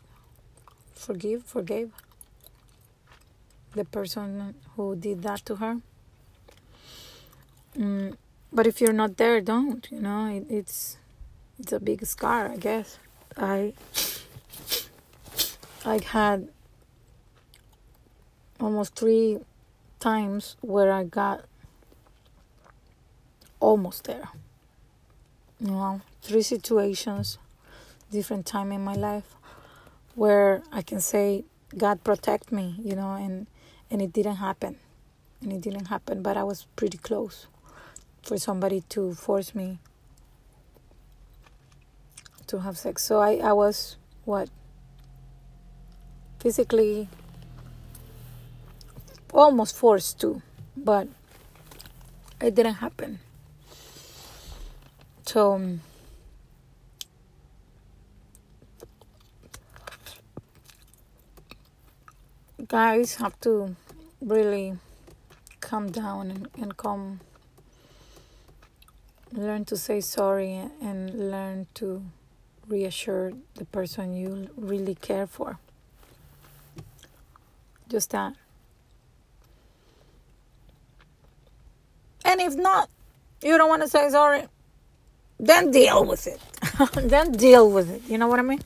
forgive, 0.92 1.44
forgave 1.44 1.90
the 3.74 3.84
person 3.84 4.54
who 4.74 4.96
did 4.96 5.22
that 5.22 5.46
to 5.46 5.56
her. 5.56 5.76
Mm, 7.78 8.16
but 8.52 8.66
if 8.66 8.80
you're 8.80 8.92
not 8.92 9.16
there, 9.16 9.40
don't. 9.40 9.86
You 9.90 10.00
know, 10.00 10.26
it, 10.26 10.44
it's 10.50 10.98
it's 11.60 11.72
a 11.72 11.80
big 11.80 12.04
scar, 12.06 12.50
I 12.50 12.56
guess. 12.56 12.98
I 13.36 13.74
I 15.84 16.00
had 16.04 16.48
almost 18.58 18.94
three 18.94 19.38
times 19.98 20.56
where 20.62 20.90
I 20.90 21.04
got 21.04 21.44
almost 23.60 24.04
there. 24.04 24.28
You 25.60 25.72
know, 25.72 26.00
three 26.22 26.42
situations, 26.42 27.38
different 28.10 28.46
time 28.46 28.72
in 28.72 28.82
my 28.82 28.94
life 28.94 29.36
where 30.14 30.62
I 30.72 30.80
can 30.80 31.00
say 31.00 31.44
God 31.76 32.02
protect 32.02 32.50
me, 32.50 32.80
you 32.82 32.96
know, 32.96 33.12
and 33.12 33.46
and 33.90 34.00
it 34.00 34.12
didn't 34.12 34.36
happen. 34.36 34.76
And 35.42 35.52
it 35.52 35.60
didn't 35.60 35.86
happen, 35.86 36.22
but 36.22 36.36
I 36.36 36.44
was 36.44 36.66
pretty 36.76 36.98
close 36.98 37.46
for 38.22 38.38
somebody 38.38 38.82
to 38.90 39.14
force 39.14 39.54
me 39.54 39.78
to 42.50 42.58
have 42.60 42.76
sex. 42.76 43.02
So 43.02 43.20
I, 43.20 43.36
I 43.36 43.52
was 43.52 43.96
what 44.24 44.50
physically 46.40 47.08
almost 49.32 49.76
forced 49.76 50.20
to, 50.20 50.42
but 50.76 51.06
it 52.40 52.54
didn't 52.56 52.74
happen. 52.74 53.20
So, 55.24 55.54
um, 55.54 55.80
guys 62.66 63.14
have 63.16 63.38
to 63.42 63.76
really 64.20 64.76
calm 65.60 65.92
down 65.92 66.32
and, 66.32 66.48
and 66.60 66.76
come 66.76 67.20
learn 69.32 69.64
to 69.66 69.76
say 69.76 70.00
sorry 70.00 70.68
and 70.82 71.30
learn 71.30 71.68
to 71.74 72.02
reassure 72.70 73.32
the 73.56 73.64
person 73.66 74.14
you 74.14 74.48
really 74.56 74.94
care 74.94 75.26
for. 75.26 75.58
Just 77.88 78.10
that. 78.10 78.34
And 82.24 82.40
if 82.40 82.54
not, 82.54 82.88
you 83.42 83.58
don't 83.58 83.68
want 83.68 83.82
to 83.82 83.88
say 83.88 84.08
sorry, 84.10 84.46
then 85.38 85.70
deal 85.70 86.04
with 86.04 86.26
it. 86.26 86.40
then 87.10 87.32
deal 87.32 87.70
with 87.70 87.90
it. 87.90 88.02
You 88.08 88.18
know 88.18 88.28
what 88.28 88.38
I 88.38 88.42
mean? 88.42 88.60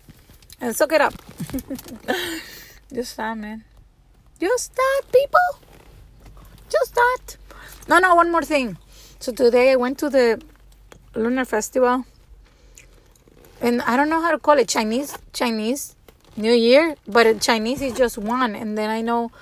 And 0.60 0.76
suck 0.76 0.92
it 0.92 1.00
up. 1.00 1.14
Just 2.92 3.16
that, 3.16 3.38
man. 3.38 3.64
Just 4.38 4.74
that, 4.74 5.02
people. 5.12 5.58
Just 6.68 6.94
that. 6.94 7.36
No, 7.88 7.98
no, 7.98 8.14
one 8.14 8.30
more 8.30 8.42
thing. 8.42 8.76
So 9.20 9.32
today 9.32 9.72
I 9.72 9.76
went 9.76 9.98
to 9.98 10.10
the 10.10 10.42
Lunar 11.14 11.44
Festival. 11.44 12.04
And 13.64 13.80
I 13.80 13.96
don't 13.96 14.10
know 14.10 14.20
how 14.20 14.30
to 14.30 14.38
call 14.38 14.58
it 14.58 14.68
Chinese 14.68 15.16
Chinese 15.32 15.96
New 16.36 16.52
Year, 16.52 16.96
but 17.08 17.40
Chinese 17.40 17.80
is 17.80 17.94
just 17.96 18.18
one. 18.18 18.54
And 18.54 18.76
then 18.76 18.90
I 18.90 19.00
know 19.00 19.32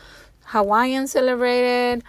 Hawaiian 0.45 1.09
celebrated, 1.09 2.05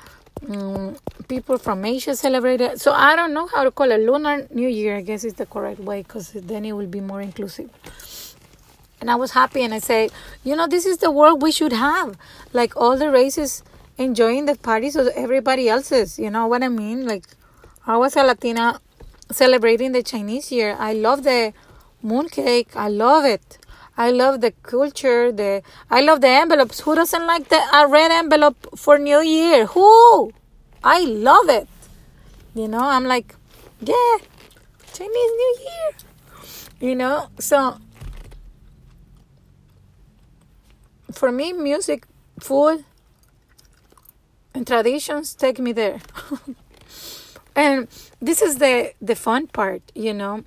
um, 0.47 0.95
people 1.27 1.57
from 1.57 1.83
Asia 1.83 2.15
celebrated. 2.15 2.79
So 2.79 2.91
I 2.91 3.15
don't 3.15 3.33
know 3.33 3.47
how 3.47 3.63
to 3.63 3.71
call 3.71 3.89
it 3.89 3.99
Lunar 3.99 4.47
New 4.53 4.67
Year. 4.67 4.97
I 4.97 5.01
guess 5.01 5.23
is 5.23 5.33
the 5.33 5.47
correct 5.47 5.79
way 5.79 6.03
because 6.03 6.33
then 6.33 6.65
it 6.65 6.73
will 6.73 6.85
be 6.85 7.01
more 7.01 7.19
inclusive. 7.19 7.71
And 9.01 9.09
I 9.09 9.15
was 9.15 9.31
happy, 9.31 9.63
and 9.63 9.73
I 9.73 9.79
said, 9.79 10.11
you 10.43 10.55
know, 10.55 10.67
this 10.67 10.85
is 10.85 10.99
the 10.99 11.09
world 11.09 11.41
we 11.41 11.51
should 11.51 11.73
have. 11.73 12.15
Like 12.53 12.77
all 12.77 12.95
the 12.95 13.09
races 13.09 13.63
enjoying 13.97 14.45
the 14.45 14.55
parties 14.55 14.95
of 14.95 15.07
everybody 15.15 15.67
else's. 15.67 16.19
You 16.19 16.29
know 16.29 16.45
what 16.45 16.61
I 16.61 16.69
mean? 16.69 17.07
Like 17.07 17.25
I 17.87 17.97
was 17.97 18.15
a 18.15 18.23
Latina 18.23 18.79
celebrating 19.31 19.93
the 19.93 20.03
Chinese 20.03 20.51
year. 20.51 20.75
I 20.77 20.93
love 20.93 21.23
the 21.23 21.53
mooncake. 22.03 22.75
I 22.75 22.89
love 22.89 23.25
it. 23.25 23.57
I 23.97 24.11
love 24.11 24.41
the 24.41 24.51
culture. 24.63 25.31
The 25.31 25.61
I 25.89 26.01
love 26.01 26.21
the 26.21 26.29
envelopes. 26.29 26.79
Who 26.81 26.95
doesn't 26.95 27.25
like 27.25 27.49
the 27.49 27.61
a 27.73 27.87
red 27.87 28.11
envelope 28.11 28.77
for 28.77 28.97
New 28.97 29.21
Year? 29.21 29.67
Who? 29.67 30.33
I 30.83 31.01
love 31.01 31.49
it. 31.49 31.67
You 32.55 32.67
know, 32.67 32.83
I'm 32.83 33.05
like, 33.05 33.35
yeah, 33.79 34.17
Chinese 34.93 35.31
New 35.41 35.55
Year. 35.61 35.91
You 36.79 36.95
know, 36.95 37.29
so 37.39 37.77
for 41.11 41.31
me, 41.31 41.53
music, 41.53 42.05
food, 42.39 42.83
and 44.53 44.67
traditions 44.67 45.33
take 45.33 45.59
me 45.59 45.71
there. 45.71 46.01
and 47.55 47.87
this 48.19 48.41
is 48.41 48.57
the 48.57 48.93
the 49.01 49.15
fun 49.15 49.47
part, 49.47 49.81
you 49.95 50.13
know. 50.13 50.43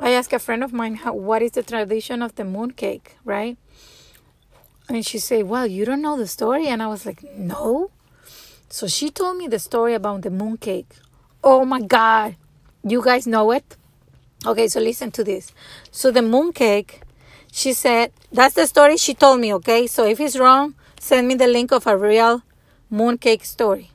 I 0.00 0.10
asked 0.10 0.32
a 0.32 0.38
friend 0.38 0.64
of 0.64 0.72
mine, 0.72 0.96
how, 0.96 1.14
what 1.14 1.42
is 1.42 1.52
the 1.52 1.62
tradition 1.62 2.22
of 2.22 2.34
the 2.34 2.42
mooncake, 2.42 3.12
right? 3.24 3.56
And 4.88 5.06
she 5.06 5.18
said, 5.18 5.44
well, 5.44 5.66
you 5.66 5.84
don't 5.84 6.02
know 6.02 6.16
the 6.16 6.26
story? 6.26 6.66
And 6.66 6.82
I 6.82 6.88
was 6.88 7.06
like, 7.06 7.22
no. 7.36 7.90
So 8.68 8.86
she 8.86 9.10
told 9.10 9.38
me 9.38 9.46
the 9.46 9.58
story 9.58 9.94
about 9.94 10.22
the 10.22 10.30
mooncake. 10.30 10.86
Oh 11.42 11.64
my 11.64 11.80
God. 11.80 12.36
You 12.82 13.02
guys 13.02 13.26
know 13.26 13.50
it? 13.52 13.76
Okay, 14.44 14.68
so 14.68 14.80
listen 14.80 15.10
to 15.12 15.24
this. 15.24 15.52
So 15.90 16.10
the 16.10 16.20
mooncake, 16.20 17.00
she 17.50 17.72
said, 17.72 18.12
that's 18.30 18.54
the 18.54 18.66
story 18.66 18.96
she 18.96 19.14
told 19.14 19.40
me, 19.40 19.54
okay? 19.54 19.86
So 19.86 20.06
if 20.06 20.20
it's 20.20 20.38
wrong, 20.38 20.74
send 20.98 21.28
me 21.28 21.34
the 21.34 21.46
link 21.46 21.72
of 21.72 21.86
a 21.86 21.96
real 21.96 22.42
mooncake 22.92 23.44
story. 23.44 23.90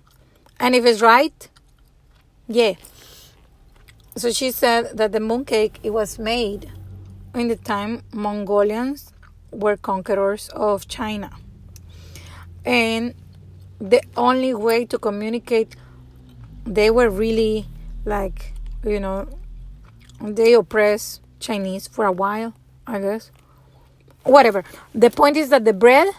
And 0.60 0.74
if 0.74 0.86
it's 0.86 1.02
right, 1.02 1.50
yeah. 2.48 2.74
So 4.20 4.32
she 4.32 4.52
said 4.52 4.98
that 4.98 5.14
the 5.14 5.20
mooncake 5.20 5.76
it 5.82 5.92
was 5.92 6.20
made 6.20 6.70
in 7.34 7.48
the 7.48 7.56
time 7.56 8.04
Mongolians 8.12 9.14
were 9.50 9.78
conquerors 9.78 10.50
of 10.50 10.90
China. 10.90 11.32
And 12.66 13.14
the 13.80 14.02
only 14.18 14.54
way 14.54 14.84
to 14.84 15.00
communicate 15.00 15.78
they 16.66 16.90
were 16.90 17.10
really 17.10 17.68
like, 18.04 18.52
you 18.84 19.00
know, 19.00 19.30
they 20.22 20.52
oppressed 20.52 21.22
Chinese 21.40 21.88
for 21.88 22.04
a 22.04 22.12
while, 22.12 22.54
I 22.86 23.00
guess. 23.00 23.32
Whatever. 24.24 24.66
The 24.94 25.12
point 25.12 25.38
is 25.38 25.48
that 25.48 25.64
the 25.64 25.72
bread 25.72 26.10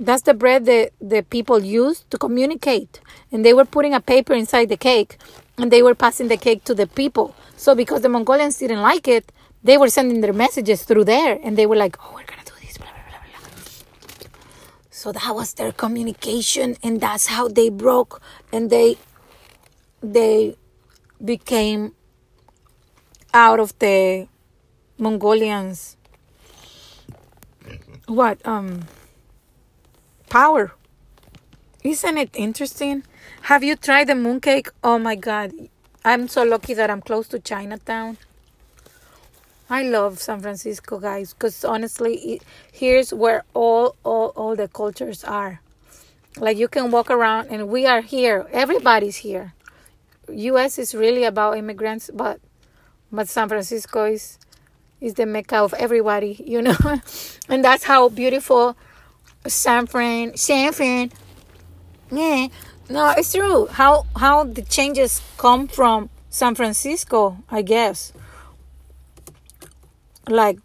that's 0.00 0.22
the 0.22 0.34
bread 0.34 0.64
that 0.64 0.92
the 1.00 1.22
people 1.22 1.62
used 1.62 2.10
to 2.10 2.18
communicate. 2.18 3.00
And 3.30 3.44
they 3.44 3.54
were 3.54 3.64
putting 3.64 3.94
a 3.94 4.00
paper 4.00 4.34
inside 4.34 4.68
the 4.68 4.76
cake 4.76 5.16
and 5.58 5.70
they 5.70 5.82
were 5.82 5.94
passing 5.94 6.28
the 6.28 6.36
cake 6.36 6.64
to 6.64 6.74
the 6.74 6.86
people. 6.86 7.34
So 7.56 7.74
because 7.74 8.02
the 8.02 8.08
Mongolians 8.08 8.58
didn't 8.58 8.82
like 8.82 9.08
it, 9.08 9.32
they 9.62 9.78
were 9.78 9.88
sending 9.88 10.20
their 10.20 10.32
messages 10.32 10.84
through 10.84 11.04
there 11.04 11.38
and 11.42 11.56
they 11.56 11.66
were 11.66 11.76
like, 11.76 11.96
oh, 12.00 12.12
we're 12.14 12.24
to 12.24 12.44
do 12.44 12.52
this, 12.60 12.78
blah, 12.78 12.86
blah, 12.86 13.18
blah. 13.40 13.50
So 14.90 15.12
that 15.12 15.34
was 15.34 15.54
their 15.54 15.72
communication 15.72 16.76
and 16.82 17.00
that's 17.00 17.26
how 17.26 17.48
they 17.48 17.68
broke 17.68 18.20
and 18.52 18.70
they 18.70 18.96
they 20.02 20.56
became 21.24 21.92
out 23.32 23.58
of 23.58 23.76
the 23.78 24.28
Mongolians 24.98 25.96
what 28.06 28.38
um 28.46 28.84
power. 30.28 30.72
Isn't 31.82 32.18
it 32.18 32.30
interesting? 32.34 33.04
Have 33.42 33.62
you 33.62 33.76
tried 33.76 34.08
the 34.08 34.14
mooncake? 34.14 34.68
Oh 34.82 34.98
my 34.98 35.14
god. 35.14 35.52
I'm 36.04 36.28
so 36.28 36.44
lucky 36.44 36.74
that 36.74 36.90
I'm 36.90 37.02
close 37.02 37.28
to 37.28 37.38
Chinatown. 37.38 38.18
I 39.68 39.82
love 39.82 40.20
San 40.20 40.40
Francisco, 40.40 41.00
guys, 41.00 41.32
because 41.32 41.64
honestly, 41.64 42.14
it, 42.16 42.42
here's 42.70 43.12
where 43.12 43.42
all, 43.54 43.96
all, 44.04 44.28
all 44.36 44.54
the 44.54 44.68
cultures 44.68 45.24
are. 45.24 45.60
Like 46.38 46.56
you 46.56 46.68
can 46.68 46.90
walk 46.90 47.10
around, 47.10 47.48
and 47.48 47.68
we 47.68 47.86
are 47.86 48.02
here. 48.02 48.46
Everybody's 48.52 49.16
here. 49.16 49.54
U.S. 50.32 50.78
is 50.78 50.94
really 50.94 51.24
about 51.24 51.56
immigrants, 51.56 52.10
but 52.12 52.40
but 53.10 53.28
San 53.28 53.48
Francisco 53.48 54.04
is 54.04 54.38
is 55.00 55.14
the 55.14 55.26
mecca 55.26 55.56
of 55.56 55.74
everybody, 55.74 56.42
you 56.46 56.62
know, 56.62 56.76
and 57.48 57.64
that's 57.64 57.84
how 57.84 58.08
beautiful 58.08 58.76
San 59.46 59.86
Fran, 59.86 60.36
San 60.36 60.72
Fran. 60.72 61.10
Yeah, 62.10 62.48
no, 62.88 63.12
it's 63.16 63.32
true. 63.32 63.66
How 63.66 64.06
how 64.16 64.44
the 64.44 64.62
changes 64.62 65.20
come 65.36 65.68
from 65.68 66.08
San 66.30 66.54
Francisco, 66.54 67.38
I 67.50 67.62
guess. 67.62 68.12
Like 70.28 70.58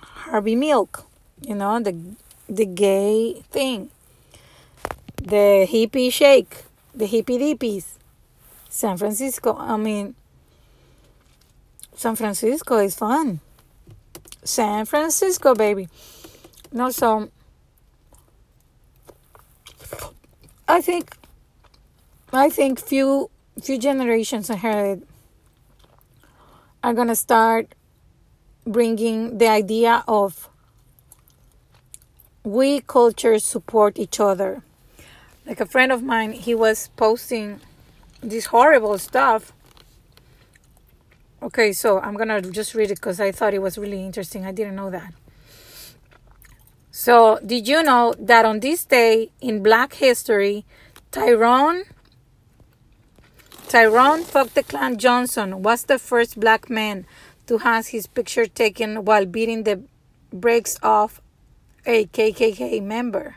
Harvey 0.00 0.56
Milk, 0.56 1.06
you 1.40 1.54
know, 1.54 1.80
the 1.80 1.94
the 2.48 2.66
gay 2.66 3.42
thing, 3.50 3.90
the 5.16 5.66
hippie 5.70 6.12
shake, 6.12 6.64
the 6.94 7.06
hippie 7.06 7.38
dippies. 7.38 7.96
San 8.68 8.96
Francisco. 8.96 9.56
I 9.56 9.76
mean, 9.76 10.14
San 11.94 12.16
Francisco 12.16 12.78
is 12.78 12.94
fun. 12.94 13.40
San 14.44 14.86
Francisco, 14.86 15.54
baby. 15.54 15.88
No, 16.72 16.90
so 16.90 17.30
I 20.70 20.80
think 20.80 21.16
I 22.32 22.48
think 22.48 22.78
few 22.78 23.28
few 23.60 23.76
generations 23.76 24.48
ahead 24.48 25.02
are 26.84 26.94
gonna 26.94 27.16
start 27.16 27.74
bringing 28.64 29.38
the 29.38 29.48
idea 29.48 30.04
of 30.06 30.48
we 32.44 32.82
cultures 32.82 33.44
support 33.44 33.98
each 33.98 34.20
other. 34.20 34.62
Like 35.44 35.60
a 35.60 35.66
friend 35.66 35.90
of 35.90 36.04
mine, 36.04 36.32
he 36.34 36.54
was 36.54 36.88
posting 36.96 37.58
this 38.22 38.46
horrible 38.46 38.96
stuff. 38.98 39.52
Okay, 41.42 41.72
so 41.72 41.98
I'm 41.98 42.14
gonna 42.14 42.40
just 42.42 42.76
read 42.76 42.92
it 42.92 43.00
because 43.02 43.18
I 43.18 43.32
thought 43.32 43.54
it 43.54 43.62
was 43.62 43.76
really 43.76 44.06
interesting. 44.06 44.46
I 44.46 44.52
didn't 44.52 44.76
know 44.76 44.90
that. 44.90 45.14
So, 46.90 47.38
did 47.44 47.68
you 47.68 47.82
know 47.82 48.14
that 48.18 48.44
on 48.44 48.60
this 48.60 48.84
day 48.84 49.30
in 49.40 49.62
Black 49.62 49.94
history, 49.94 50.64
Tyrone 51.12 51.84
Tyrone 53.68 54.24
Fuck 54.24 54.54
the 54.54 54.64
Clan 54.64 54.98
Johnson 54.98 55.62
was 55.62 55.84
the 55.84 55.96
first 55.96 56.40
black 56.40 56.68
man 56.68 57.06
to 57.46 57.58
have 57.58 57.86
his 57.86 58.08
picture 58.08 58.46
taken 58.46 59.04
while 59.04 59.24
beating 59.24 59.62
the 59.62 59.82
brakes 60.32 60.76
off 60.82 61.20
a 61.86 62.06
KKK 62.06 62.82
member. 62.82 63.36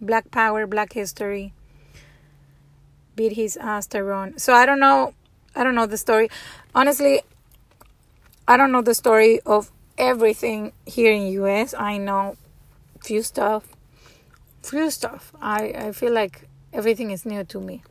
Black 0.00 0.30
Power, 0.30 0.68
Black 0.68 0.92
History. 0.92 1.52
Beat 3.16 3.32
his 3.32 3.56
ass, 3.56 3.88
Tyrone. 3.88 4.38
So 4.38 4.54
I 4.54 4.64
don't 4.64 4.78
know. 4.78 5.14
I 5.56 5.64
don't 5.64 5.74
know 5.74 5.86
the 5.86 5.98
story. 5.98 6.30
Honestly, 6.72 7.22
I 8.46 8.56
don't 8.56 8.70
know 8.70 8.82
the 8.82 8.94
story 8.94 9.40
of 9.40 9.72
everything 9.98 10.72
here 10.86 11.12
in 11.12 11.26
US. 11.42 11.74
I 11.74 11.98
know 11.98 12.36
few 13.04 13.22
stuff 13.22 13.64
few 14.62 14.90
stuff 14.90 15.32
i 15.40 15.72
i 15.86 15.92
feel 15.92 16.12
like 16.12 16.48
everything 16.72 17.10
is 17.10 17.26
new 17.26 17.44
to 17.44 17.60
me 17.60 17.82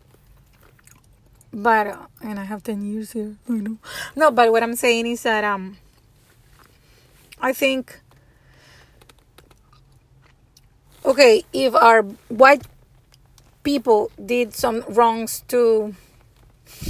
but 1.54 1.88
uh, 1.88 1.97
and 2.21 2.39
I 2.39 2.45
have 2.45 2.63
ten 2.63 2.82
years 2.82 3.12
here. 3.12 3.36
I 3.47 3.54
know. 3.54 3.78
No, 4.15 4.32
but 4.32 4.52
what 4.52 4.63
I'm 4.63 4.76
saying 4.76 5.06
is 5.06 5.21
that 5.23 5.43
um, 5.43 5.78
I 7.39 7.54
think 7.54 7.99
okay 11.06 11.43
if 11.54 11.76
our 11.76 12.02
white 12.30 12.63
people 13.63 14.10
did 14.26 14.54
some 14.54 14.84
wrongs 14.89 15.43
to 15.49 15.93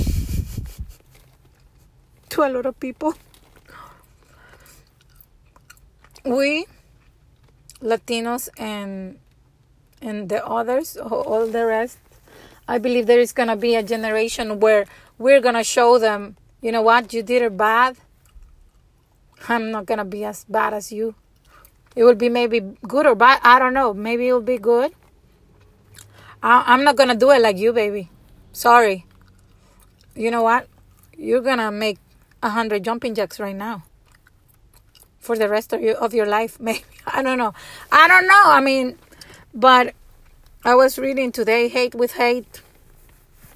to 2.29 2.43
a 2.43 2.49
lot 2.49 2.65
of 2.65 2.79
people 2.79 3.13
we 6.23 6.65
latinos 7.84 8.50
and 8.58 9.19
and 10.02 10.30
the 10.30 10.46
others 10.46 10.98
all 10.98 11.46
the 11.48 11.65
rest 11.65 11.98
i 12.67 12.78
believe 12.78 13.06
there 13.08 13.19
is 13.19 13.34
to 13.50 13.56
be 13.56 13.76
a 13.76 13.84
generation 13.84 14.60
where 14.60 14.86
we're 15.17 15.41
to 15.56 15.63
show 15.63 16.00
them 16.00 16.36
you 16.62 16.72
know 16.72 16.82
what 16.82 17.13
you 17.13 17.22
did 17.22 17.41
it 17.41 17.58
bad 17.58 17.98
i'm 19.50 19.69
not 19.72 19.86
to 20.00 20.06
be 20.06 20.24
as 20.24 20.46
bad 20.46 20.74
as 20.74 20.91
you 20.91 21.13
it 21.96 22.04
will 22.04 22.15
be 22.15 22.30
maybe 22.30 22.62
good 22.88 23.06
or 23.06 23.15
bad 23.15 23.39
i 23.43 23.60
don't 23.60 23.74
know 23.74 23.93
maybe 23.93 24.30
it 24.30 24.34
will 24.34 24.41
be 24.41 24.58
good 24.58 24.93
I, 26.43 26.74
am 26.74 26.84
not 26.84 26.98
gonna 26.98 27.15
do 27.15 27.32
it 27.32 27.41
like 27.41 27.58
you, 27.58 27.72
baby. 27.72 28.10
Sorry. 28.52 29.06
You 30.13 30.30
know 30.30 30.43
what? 30.43 30.67
You're 31.17 31.41
gonna 31.41 31.72
make 31.72 32.00
a 32.43 32.50
hundred 32.50 32.84
jumping 32.84 33.15
jacks 33.15 33.39
right 33.39 33.56
now 33.56 33.84
for 35.23 35.38
the 35.38 35.49
rest 35.49 35.73
of 35.73 35.81
your 35.81 35.95
of 35.95 36.13
your 36.13 36.25
life. 36.25 36.59
Maybe 36.67 36.83
I 37.07 37.21
don't 37.23 37.38
know. 37.38 37.53
I 37.91 38.07
don't 38.07 38.27
know. 38.27 38.43
I 38.45 38.62
mean, 38.62 38.97
but 39.53 39.93
I 40.63 40.75
was 40.75 40.99
reading 40.99 41.31
today. 41.31 41.67
Hate 41.67 41.95
with 41.95 42.13
hate, 42.13 42.62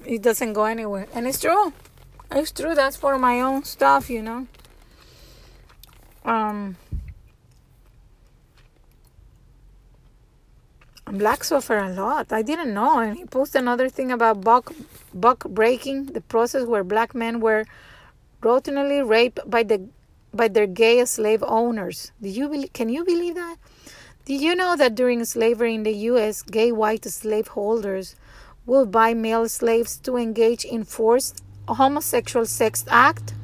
it 0.04 0.22
doesn't 0.22 0.52
go 0.52 0.64
anywhere, 0.64 1.06
and 1.14 1.26
it's 1.26 1.40
true. 1.40 1.72
It's 2.30 2.50
true. 2.50 2.74
That's 2.74 2.96
for 2.96 3.18
my 3.18 3.40
own 3.40 3.64
stuff, 3.64 4.10
you 4.10 4.22
know. 4.22 4.46
Um. 6.24 6.76
blacks 11.12 11.48
suffer 11.48 11.78
a 11.78 11.90
lot. 11.90 12.32
I 12.32 12.42
didn't 12.42 12.74
know. 12.74 12.98
And 12.98 13.16
he 13.16 13.24
posted 13.24 13.62
another 13.62 13.88
thing 13.88 14.10
about 14.10 14.42
buck 14.42 14.72
buck 15.14 15.44
breaking, 15.48 16.06
the 16.06 16.20
process 16.20 16.66
where 16.66 16.84
black 16.84 17.14
men 17.14 17.40
were 17.40 17.64
routinely 18.42 19.06
raped 19.06 19.40
by 19.46 19.62
the 19.62 19.88
by 20.32 20.48
their 20.48 20.66
gay 20.66 21.04
slave 21.04 21.42
owners. 21.46 22.12
Do 22.20 22.28
you 22.28 22.48
believe, 22.48 22.72
can 22.72 22.88
you 22.88 23.04
believe 23.04 23.34
that? 23.34 23.56
Did 24.24 24.40
you 24.40 24.54
know 24.54 24.76
that 24.76 24.94
during 24.94 25.24
slavery 25.24 25.74
in 25.74 25.84
the 25.84 25.94
US, 26.12 26.42
gay 26.42 26.70
white 26.70 27.04
slaveholders 27.04 28.14
will 28.66 28.84
buy 28.84 29.14
male 29.14 29.48
slaves 29.48 29.96
to 29.98 30.16
engage 30.16 30.64
in 30.64 30.84
forced 30.84 31.42
homosexual 31.66 32.44
sex 32.44 32.84
act? 32.88 33.34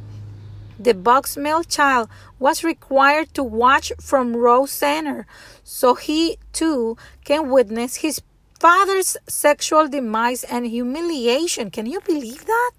The 0.78 0.92
box 0.92 1.36
male 1.36 1.64
child 1.64 2.08
was 2.38 2.64
required 2.64 3.32
to 3.34 3.42
watch 3.42 3.92
from 4.00 4.36
row 4.36 4.66
center 4.66 5.26
so 5.62 5.94
he 5.94 6.36
too 6.52 6.98
can 7.24 7.48
witness 7.48 7.96
his 7.96 8.20
father's 8.58 9.16
sexual 9.28 9.88
demise 9.88 10.44
and 10.44 10.66
humiliation. 10.66 11.70
Can 11.70 11.86
you 11.86 12.00
believe 12.00 12.44
that? 12.44 12.72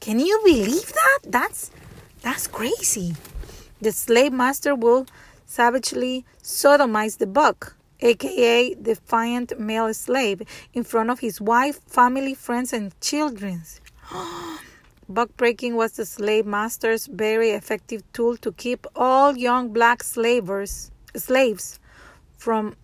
Can 0.00 0.20
you 0.20 0.40
believe 0.44 0.92
that? 0.92 1.18
That's 1.24 1.70
that's 2.22 2.46
crazy. 2.46 3.14
The 3.80 3.92
slave 3.92 4.32
master 4.32 4.74
will 4.74 5.06
savagely 5.46 6.24
sodomize 6.42 7.18
the 7.18 7.26
buck, 7.26 7.76
aka 8.00 8.74
defiant 8.74 9.58
male 9.58 9.92
slave, 9.94 10.42
in 10.74 10.84
front 10.84 11.10
of 11.10 11.20
his 11.20 11.40
wife, 11.40 11.80
family, 11.86 12.34
friends, 12.34 12.72
and 12.72 12.98
children. 13.00 13.62
Buck 15.08 15.36
breaking 15.36 15.76
was 15.76 15.92
the 15.92 16.04
slave 16.04 16.46
master's 16.46 17.06
very 17.06 17.50
effective 17.50 18.02
tool 18.12 18.36
to 18.38 18.50
keep 18.52 18.86
all 18.96 19.36
young 19.36 19.72
black 19.72 20.02
slavers 20.02 20.90
slaves 21.14 21.78
from 22.36 22.74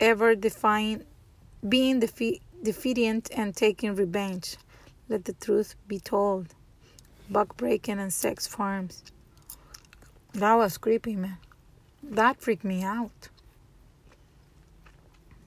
ever 0.00 0.34
defying, 0.34 1.04
being 1.68 2.00
defi- 2.00 2.40
defiant 2.62 3.28
and 3.36 3.54
taking 3.54 3.94
revenge. 3.94 4.56
Let 5.08 5.26
the 5.26 5.34
truth 5.34 5.74
be 5.86 6.00
told. 6.00 6.54
Buck 7.30 7.56
breaking 7.56 7.98
and 7.98 8.12
sex 8.12 8.46
farms. 8.46 9.02
That 10.32 10.54
was 10.54 10.78
creepy, 10.78 11.16
man. 11.16 11.38
That 12.02 12.40
freaked 12.40 12.64
me 12.64 12.82
out. 12.82 13.28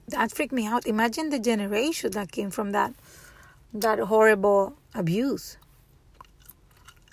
That 0.08 0.32
freaked 0.32 0.52
me 0.52 0.66
out. 0.66 0.86
Imagine 0.86 1.30
the 1.30 1.38
generation 1.38 2.10
that 2.12 2.32
came 2.32 2.50
from 2.50 2.72
that 2.72 2.92
that 3.72 3.98
horrible 4.00 4.76
abuse. 4.94 5.56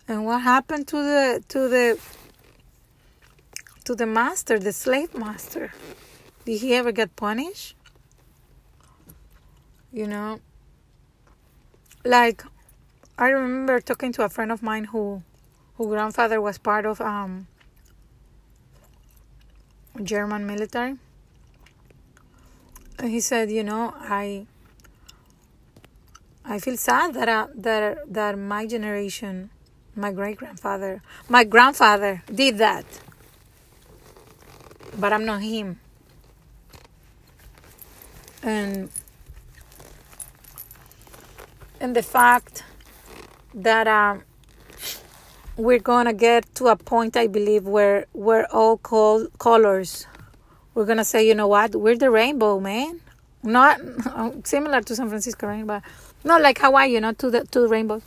And 0.08 0.26
what 0.26 0.42
happened 0.42 0.88
to 0.88 0.98
the 0.98 1.44
to 1.50 1.68
the 1.68 2.00
to 3.86 3.96
the 3.96 4.06
master, 4.06 4.60
the 4.60 4.74
slave 4.74 5.14
master. 5.16 5.72
Did 6.46 6.62
he 6.62 6.74
ever 6.74 6.92
get 6.92 7.16
punished? 7.16 7.76
You 9.94 10.08
know, 10.08 10.40
like 12.04 12.44
I 13.18 13.30
remember 13.30 13.80
talking 13.80 14.12
to 14.14 14.24
a 14.24 14.30
friend 14.30 14.52
of 14.52 14.62
mine 14.62 14.86
who, 14.86 15.24
who 15.76 15.88
grandfather 15.90 16.40
was 16.40 16.58
part 16.58 16.86
of 16.86 17.02
um 17.02 17.48
German 20.04 20.46
military, 20.46 20.96
and 23.00 23.10
he 23.10 23.20
said, 23.20 23.50
you 23.50 23.64
know, 23.64 23.94
I 23.98 24.46
I 26.46 26.60
feel 26.60 26.78
sad 26.78 27.16
that 27.16 27.28
uh, 27.28 27.48
that 27.56 28.14
that 28.14 28.38
my 28.38 28.68
generation, 28.68 29.50
my 29.96 30.12
great 30.12 30.38
grandfather, 30.38 31.02
my 31.28 31.44
grandfather 31.44 32.24
did 32.32 32.60
that 32.60 32.86
but 34.98 35.14
I'm 35.14 35.26
not 35.26 35.42
him. 35.42 35.80
And 38.42 38.90
and 41.80 41.96
the 41.96 42.04
fact 42.04 42.64
that 43.54 43.88
um, 43.88 44.24
we're 45.56 45.80
gonna 45.80 46.14
get 46.14 46.54
to 46.56 46.68
a 46.68 46.76
point, 46.76 47.18
I 47.18 47.28
believe, 47.28 47.64
where 47.64 48.06
we're 48.14 48.46
all 48.52 48.78
col- 48.78 49.28
colors. 49.40 50.08
We're 50.74 50.86
gonna 50.86 51.06
say, 51.06 51.28
you 51.28 51.36
know 51.36 51.48
what? 51.48 51.76
We're 51.76 51.98
the 51.98 52.12
rainbow, 52.12 52.60
man. 52.60 53.02
Not 53.44 53.80
similar 54.44 54.82
to 54.82 54.96
San 54.96 55.10
Francisco, 55.10 55.48
right? 55.48 55.66
But 55.66 55.84
not 56.24 56.42
like 56.42 56.60
Hawaii, 56.60 56.92
you 56.94 57.02
know, 57.02 57.14
to 57.14 57.30
the 57.30 57.46
to 57.46 57.62
the 57.62 57.68
rainbow 57.68 58.02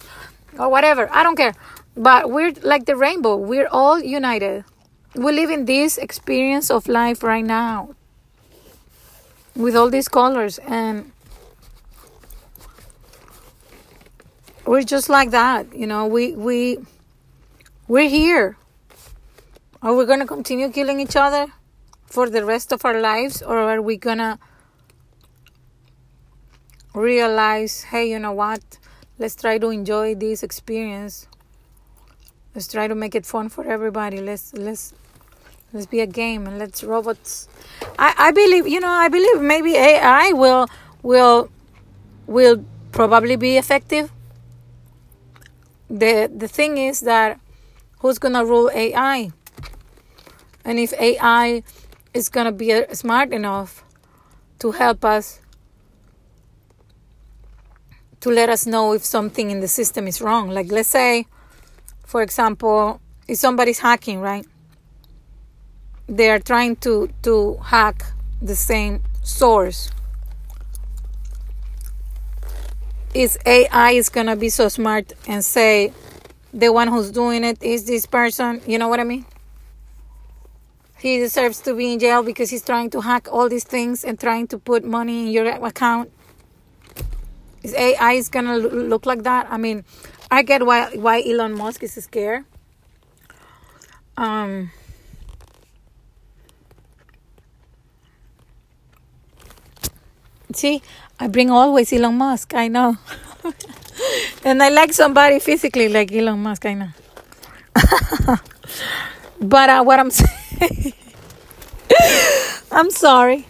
or 0.58 0.68
whatever. 0.68 1.08
I 1.12 1.22
don't 1.22 1.36
care. 1.36 1.54
But 1.96 2.30
we're 2.30 2.52
like 2.62 2.86
the 2.86 2.96
rainbow. 2.96 3.36
We're 3.36 3.68
all 3.68 4.00
united 4.00 4.64
we 5.14 5.32
live 5.32 5.50
in 5.50 5.64
this 5.64 5.98
experience 5.98 6.70
of 6.70 6.86
life 6.86 7.22
right 7.22 7.44
now 7.44 7.94
with 9.56 9.74
all 9.74 9.90
these 9.90 10.08
colors 10.08 10.58
and 10.58 11.10
we're 14.70 14.84
just 14.84 15.08
like 15.08 15.30
that 15.32 15.74
you 15.74 15.84
know 15.84 16.06
we 16.06 16.32
we 16.46 16.78
we're 17.90 18.08
here. 18.08 18.56
Are 19.82 19.92
we 19.96 20.06
going 20.06 20.20
to 20.20 20.26
continue 20.26 20.70
killing 20.70 21.00
each 21.00 21.16
other 21.16 21.48
for 22.06 22.30
the 22.30 22.44
rest 22.44 22.70
of 22.70 22.84
our 22.84 23.00
lives 23.00 23.42
or 23.42 23.58
are 23.58 23.82
we 23.82 23.96
going 23.96 24.18
to 24.18 24.38
realize 26.94 27.82
hey 27.90 28.08
you 28.10 28.20
know 28.20 28.30
what? 28.30 28.62
Let's 29.18 29.34
try 29.34 29.58
to 29.58 29.70
enjoy 29.70 30.14
this 30.14 30.44
experience. 30.44 31.26
Let's 32.54 32.68
try 32.68 32.86
to 32.86 32.94
make 32.94 33.16
it 33.16 33.26
fun 33.26 33.48
for 33.48 33.66
everybody. 33.66 34.20
Let's 34.20 34.54
let's 34.54 34.94
let's 35.72 35.86
be 35.86 35.98
a 35.98 36.06
game 36.06 36.46
and 36.46 36.60
let's 36.60 36.84
robots. 36.84 37.48
I 37.98 38.14
i 38.28 38.30
believe 38.30 38.68
you 38.68 38.78
know 38.78 38.94
i 39.06 39.08
believe 39.08 39.40
maybe 39.40 39.74
ai 39.74 40.32
will 40.32 40.68
will 41.02 41.50
will 42.28 42.64
probably 42.92 43.34
be 43.34 43.56
effective 43.56 44.12
the 45.90 46.30
the 46.34 46.46
thing 46.46 46.78
is 46.78 47.00
that 47.00 47.40
who's 47.98 48.18
gonna 48.18 48.44
rule 48.44 48.70
ai 48.72 49.32
and 50.64 50.78
if 50.78 50.92
ai 50.94 51.62
is 52.14 52.28
gonna 52.28 52.52
be 52.52 52.72
uh, 52.72 52.94
smart 52.94 53.32
enough 53.32 53.84
to 54.60 54.70
help 54.70 55.04
us 55.04 55.40
to 58.20 58.30
let 58.30 58.48
us 58.48 58.66
know 58.66 58.92
if 58.92 59.04
something 59.04 59.50
in 59.50 59.60
the 59.60 59.68
system 59.68 60.06
is 60.06 60.20
wrong. 60.20 60.50
Like 60.50 60.70
let's 60.70 60.88
say 60.88 61.26
for 62.04 62.22
example 62.22 63.00
if 63.26 63.38
somebody's 63.38 63.80
hacking 63.80 64.20
right? 64.20 64.46
They 66.06 66.30
are 66.30 66.38
trying 66.38 66.76
to 66.76 67.08
to 67.22 67.56
hack 67.64 68.04
the 68.40 68.56
same 68.56 69.02
source 69.22 69.90
is 73.14 73.38
ai 73.46 73.92
is 73.92 74.08
gonna 74.08 74.36
be 74.36 74.48
so 74.48 74.68
smart 74.68 75.12
and 75.26 75.44
say 75.44 75.92
the 76.52 76.72
one 76.72 76.88
who's 76.88 77.10
doing 77.10 77.44
it 77.44 77.62
is 77.62 77.84
this 77.84 78.06
person 78.06 78.60
you 78.66 78.78
know 78.78 78.88
what 78.88 79.00
i 79.00 79.04
mean 79.04 79.24
he 80.98 81.18
deserves 81.18 81.60
to 81.60 81.74
be 81.74 81.92
in 81.94 81.98
jail 81.98 82.22
because 82.22 82.50
he's 82.50 82.64
trying 82.64 82.90
to 82.90 83.00
hack 83.00 83.26
all 83.32 83.48
these 83.48 83.64
things 83.64 84.04
and 84.04 84.20
trying 84.20 84.46
to 84.46 84.58
put 84.58 84.84
money 84.84 85.26
in 85.26 85.32
your 85.32 85.46
account 85.64 86.10
is 87.62 87.74
AI 87.74 88.12
is 88.12 88.28
gonna 88.28 88.56
look 88.56 89.06
like 89.06 89.22
that? 89.24 89.46
I 89.50 89.56
mean, 89.56 89.84
I 90.30 90.42
get 90.42 90.64
why 90.64 90.90
why 90.96 91.22
Elon 91.26 91.54
Musk 91.54 91.82
is 91.82 91.92
scared. 91.94 92.44
Um. 94.16 94.70
See, 100.52 100.82
I 101.18 101.28
bring 101.28 101.50
always 101.50 101.92
Elon 101.92 102.16
Musk. 102.16 102.54
I 102.54 102.68
know, 102.68 102.96
and 104.44 104.62
I 104.62 104.68
like 104.68 104.92
somebody 104.92 105.38
physically 105.38 105.88
like 105.88 106.12
Elon 106.12 106.42
Musk. 106.42 106.66
I 106.66 106.74
know. 106.74 106.88
but 109.40 109.70
uh, 109.70 109.82
what 109.84 110.00
I'm 110.00 110.10
saying, 110.10 110.92
I'm 112.72 112.90
sorry. 112.90 113.46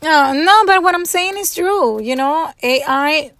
Uh, 0.00 0.32
no, 0.32 0.64
but 0.66 0.82
what 0.82 0.94
I'm 0.94 1.04
saying 1.04 1.36
is 1.36 1.54
true. 1.54 2.00
You 2.00 2.14
know, 2.14 2.52
AI, 2.62 3.32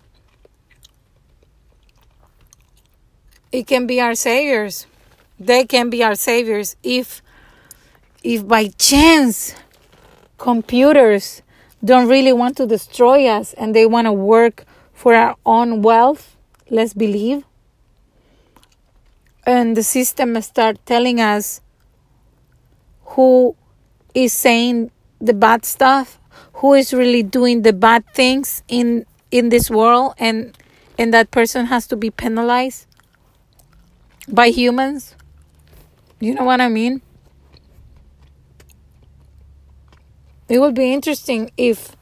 it 3.53 3.67
can 3.67 3.87
be 3.87 4.01
our 4.01 4.15
saviors. 4.15 4.87
They 5.39 5.65
can 5.65 5.89
be 5.91 6.03
our 6.03 6.17
saviors 6.17 6.75
if, 6.83 7.23
if 8.25 8.47
by 8.47 8.69
chance, 8.79 9.55
computers 10.37 11.43
don't 11.85 12.09
really 12.09 12.33
want 12.33 12.57
to 12.57 12.67
destroy 12.67 13.27
us 13.27 13.53
and 13.55 13.75
they 13.75 13.87
want 13.87 14.07
to 14.07 14.13
work 14.13 14.65
for 14.93 15.15
our 15.15 15.37
own 15.47 15.83
wealth. 15.83 16.37
Let's 16.71 16.93
believe. 16.93 17.45
And 19.47 19.77
the 19.77 19.83
system 19.83 20.41
start 20.43 20.85
telling 20.85 21.21
us 21.21 21.61
who 23.05 23.57
is 24.15 24.33
saying 24.33 24.91
the 25.21 25.35
bad 25.35 25.65
stuff 25.65 26.19
who 26.55 26.75
is 26.75 26.93
really 26.93 27.23
doing 27.23 27.63
the 27.63 27.73
bad 27.73 28.05
things 28.15 28.63
in 28.69 29.07
in 29.31 29.49
this 29.49 29.71
world 29.71 30.15
and 30.19 30.57
and 30.99 31.15
that 31.15 31.31
person 31.31 31.67
has 31.67 31.87
to 31.87 31.97
be 31.97 32.11
penalized 32.11 32.87
by 34.29 34.49
humans 34.49 35.15
you 36.21 36.35
know 36.35 36.45
what 36.45 36.61
i 36.61 36.69
mean 36.69 37.01
it 40.49 40.61
would 40.61 40.75
be 40.75 40.93
interesting 40.93 41.53
if 41.57 41.97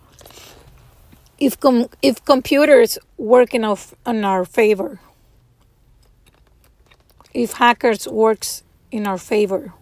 if 1.38 1.58
com- 1.60 1.88
if 2.02 2.24
computers 2.24 2.98
work 3.18 3.54
in 3.54 3.64
our, 3.64 3.78
in 4.06 4.24
our 4.24 4.44
favor. 4.44 5.00
If 7.34 7.54
hackers 7.54 8.08
works 8.08 8.62
in 8.92 9.06
our 9.06 9.18
favor. 9.18 9.74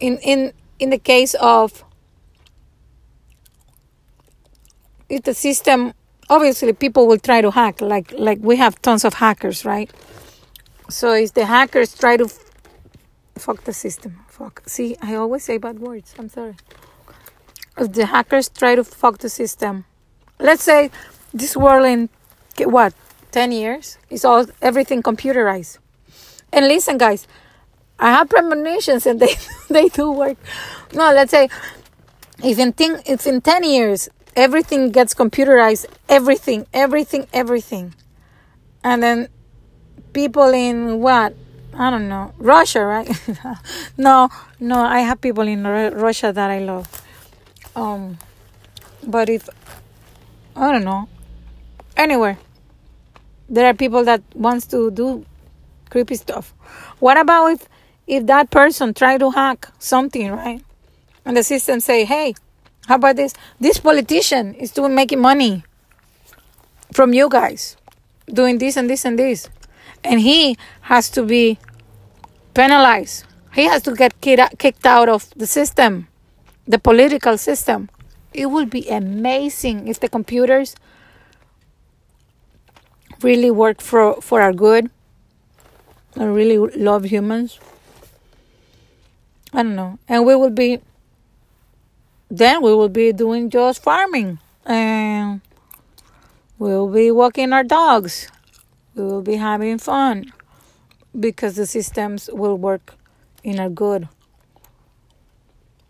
In 0.00 0.18
in 0.18 0.52
in 0.78 0.90
the 0.90 0.98
case 0.98 1.34
of 1.34 1.84
if 5.08 5.22
the 5.24 5.34
system 5.34 5.94
obviously 6.30 6.72
people 6.72 7.06
will 7.08 7.18
try 7.18 7.40
to 7.42 7.50
hack 7.52 7.80
like 7.80 8.12
like 8.12 8.38
we 8.42 8.56
have 8.56 8.80
tons 8.82 9.04
of 9.04 9.14
hackers 9.14 9.64
right? 9.64 9.90
So 10.90 11.14
if 11.14 11.34
the 11.34 11.46
hackers 11.46 11.94
try 11.96 12.16
to 12.18 12.26
f- 12.26 12.38
fuck 13.38 13.64
the 13.64 13.72
system 13.74 14.18
fuck. 14.40 14.62
See 14.66 14.96
i 15.02 15.14
always 15.14 15.44
say 15.44 15.58
bad 15.58 15.78
words. 15.80 16.14
I'm 16.18 16.30
sorry. 16.30 16.56
If 17.76 17.92
the 17.92 18.06
hackers 18.06 18.48
try 18.48 18.74
to 18.74 18.84
fuck 18.84 19.18
the 19.18 19.28
system. 19.28 19.84
Let's 20.38 20.62
say 20.62 20.90
this 21.34 21.56
world 21.56 21.84
in 21.84 22.08
what 22.64 22.94
10 23.32 23.52
years 23.52 23.98
is 24.08 24.24
all 24.24 24.46
everything 24.62 25.02
computerized. 25.02 25.78
And 26.52 26.66
listen 26.66 26.96
guys 26.98 27.28
i 27.98 28.10
have 28.16 28.30
premonitions 28.30 29.06
and 29.06 29.20
they 29.20 29.34
they 29.68 29.88
do 29.88 30.10
work. 30.10 30.38
No 30.94 31.12
let's 31.12 31.30
say 31.30 31.48
if 32.42 32.58
in, 32.58 32.72
thing, 32.72 32.96
if 33.04 33.26
in 33.26 33.42
10 33.42 33.64
years 33.64 34.08
everything 34.34 34.90
gets 34.90 35.12
computerized 35.12 35.84
everything 36.08 36.66
everything 36.72 37.26
everything. 37.34 37.94
And 38.82 39.02
then 39.02 39.28
people 40.14 40.48
in 40.54 41.00
what 41.00 41.34
i 41.80 41.88
don't 41.90 42.08
know. 42.08 42.34
Russia 42.36 42.84
right? 42.84 43.08
No 43.96 44.28
no 44.60 44.78
i 44.80 45.00
have 45.00 45.20
people 45.20 45.48
in 45.48 45.64
russia 45.64 46.30
that 46.32 46.50
i 46.50 46.58
love. 46.58 46.86
Um 47.74 48.18
but 49.02 49.28
if 49.28 49.48
i 50.54 50.70
don't 50.70 50.84
know. 50.84 51.08
Anywhere 51.96 52.38
there 53.48 53.66
are 53.66 53.74
people 53.74 54.04
that 54.04 54.22
wants 54.34 54.66
to 54.68 54.90
do 54.90 55.24
creepy 55.88 56.16
stuff. 56.16 56.52
What 56.98 57.16
about 57.16 57.52
if 57.52 57.68
if 58.06 58.26
that 58.26 58.50
person 58.50 58.92
try 58.92 59.16
to 59.16 59.30
hack 59.30 59.68
something 59.78 60.30
right? 60.32 60.62
And 61.24 61.36
the 61.36 61.42
system 61.42 61.80
say 61.80 62.04
hey 62.04 62.34
how 62.86 62.96
about 62.96 63.16
this? 63.16 63.32
This 63.60 63.78
politician 63.78 64.54
is 64.54 64.72
doing 64.72 64.94
making 64.94 65.20
money 65.20 65.62
from 66.92 67.14
you 67.14 67.28
guys, 67.28 67.76
doing 68.26 68.58
this 68.58 68.76
and 68.76 68.90
this 68.90 69.04
and 69.04 69.18
this, 69.18 69.48
and 70.02 70.20
he 70.20 70.56
has 70.82 71.08
to 71.10 71.22
be 71.22 71.58
penalized. 72.54 73.24
He 73.54 73.64
has 73.64 73.82
to 73.82 73.94
get 73.94 74.20
kicked 74.20 74.86
out 74.86 75.08
of 75.08 75.28
the 75.36 75.46
system, 75.46 76.08
the 76.66 76.78
political 76.78 77.36
system. 77.36 77.90
It 78.32 78.46
would 78.46 78.70
be 78.70 78.88
amazing 78.88 79.88
if 79.88 79.98
the 79.98 80.08
computers 80.08 80.76
really 83.22 83.50
work 83.50 83.80
for 83.80 84.20
for 84.22 84.40
our 84.40 84.52
good 84.52 84.90
I 86.16 86.24
really 86.24 86.58
love 86.58 87.04
humans. 87.04 87.60
I 89.52 89.62
don't 89.62 89.76
know, 89.76 89.98
and 90.08 90.26
we 90.26 90.34
will 90.34 90.50
be 90.50 90.80
then 92.30 92.62
we 92.62 92.74
will 92.74 92.88
be 92.88 93.12
doing 93.12 93.50
just 93.50 93.82
farming 93.82 94.38
and 94.64 95.40
we'll 96.58 96.88
be 96.88 97.10
walking 97.10 97.52
our 97.52 97.64
dogs. 97.64 98.28
We 98.94 99.04
will 99.04 99.22
be 99.22 99.36
having 99.36 99.78
fun 99.78 100.32
because 101.18 101.56
the 101.56 101.66
systems 101.66 102.30
will 102.32 102.56
work 102.56 102.94
in 103.42 103.58
our 103.58 103.68
good. 103.70 104.08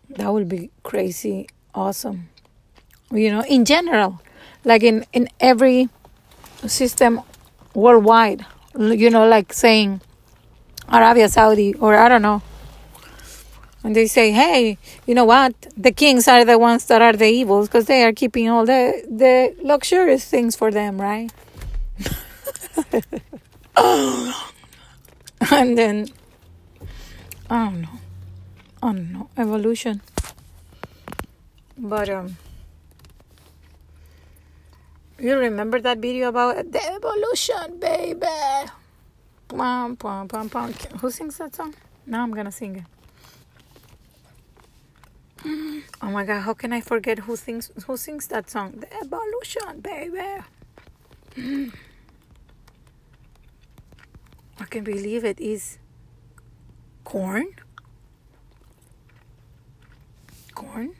That 0.09 0.33
will 0.33 0.45
be 0.45 0.71
crazy 0.83 1.47
awesome. 1.73 2.29
You 3.11 3.31
know, 3.31 3.43
in 3.43 3.65
general, 3.65 4.21
like 4.63 4.83
in, 4.83 5.05
in 5.13 5.27
every 5.39 5.89
system 6.65 7.21
worldwide, 7.73 8.45
you 8.77 9.09
know, 9.09 9.27
like 9.27 9.53
saying 9.53 10.01
Arabia 10.87 11.29
Saudi 11.29 11.73
or 11.75 11.95
I 11.95 12.07
don't 12.09 12.21
know, 12.21 12.41
and 13.83 13.95
they 13.95 14.07
say, 14.07 14.31
"Hey, 14.31 14.77
you 15.05 15.15
know 15.15 15.25
what? 15.25 15.53
The 15.75 15.91
kings 15.91 16.27
are 16.27 16.45
the 16.45 16.57
ones 16.57 16.85
that 16.85 17.01
are 17.01 17.13
the 17.13 17.27
evils 17.27 17.67
because 17.67 17.85
they 17.85 18.03
are 18.03 18.13
keeping 18.13 18.49
all 18.49 18.65
the 18.65 19.03
the 19.09 19.55
luxurious 19.61 20.25
things 20.25 20.55
for 20.55 20.71
them, 20.71 21.01
right?" 21.01 21.31
and 25.61 25.77
then 25.77 26.07
I 27.47 27.65
don't 27.65 27.81
know, 27.81 27.99
I 28.81 28.85
don't 28.93 29.13
know 29.13 29.29
evolution, 29.37 30.01
but 31.77 32.09
um. 32.09 32.37
You 35.19 35.37
remember 35.37 35.79
that 35.81 35.99
video 35.99 36.29
about 36.29 36.71
the 36.71 36.81
evolution, 36.83 37.77
baby? 37.79 38.25
Pum, 39.49 39.95
pum, 39.97 40.27
pum, 40.27 40.49
pum. 40.49 40.73
Who 40.99 41.11
sings 41.11 41.37
that 41.37 41.53
song? 41.53 41.75
Now 42.07 42.23
I'm 42.23 42.33
gonna 42.33 42.51
sing 42.51 42.77
it. 42.81 42.85
Oh 46.03 46.09
my 46.09 46.25
god, 46.25 46.41
how 46.41 46.55
can 46.55 46.73
I 46.73 46.81
forget 46.81 47.19
who 47.19 47.35
sings 47.35 47.69
who 47.85 47.97
sings 47.97 48.25
that 48.33 48.49
song? 48.49 48.81
The 48.81 48.89
evolution, 49.03 49.79
baby. 49.79 50.41
I 54.61 54.65
can 54.65 54.83
believe 54.83 55.25
it 55.25 55.39
is 55.39 55.79
Korn. 57.03 57.47
Korn. 60.53 60.93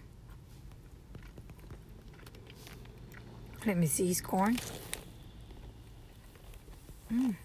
Let 3.63 3.77
me 3.77 3.85
see, 3.85 4.09
is 4.09 4.19
Korn. 4.19 4.57
Mm. 7.13 7.35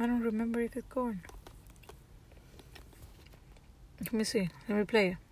I 0.00 0.06
don't 0.08 0.20
remember 0.20 0.60
if 0.60 0.76
it's 0.76 0.88
Korn. 0.88 1.22
Let 4.00 4.12
me 4.12 4.24
see. 4.24 4.50
Let 4.68 4.78
me 4.78 4.84
play 4.84 5.06
it. 5.10 5.25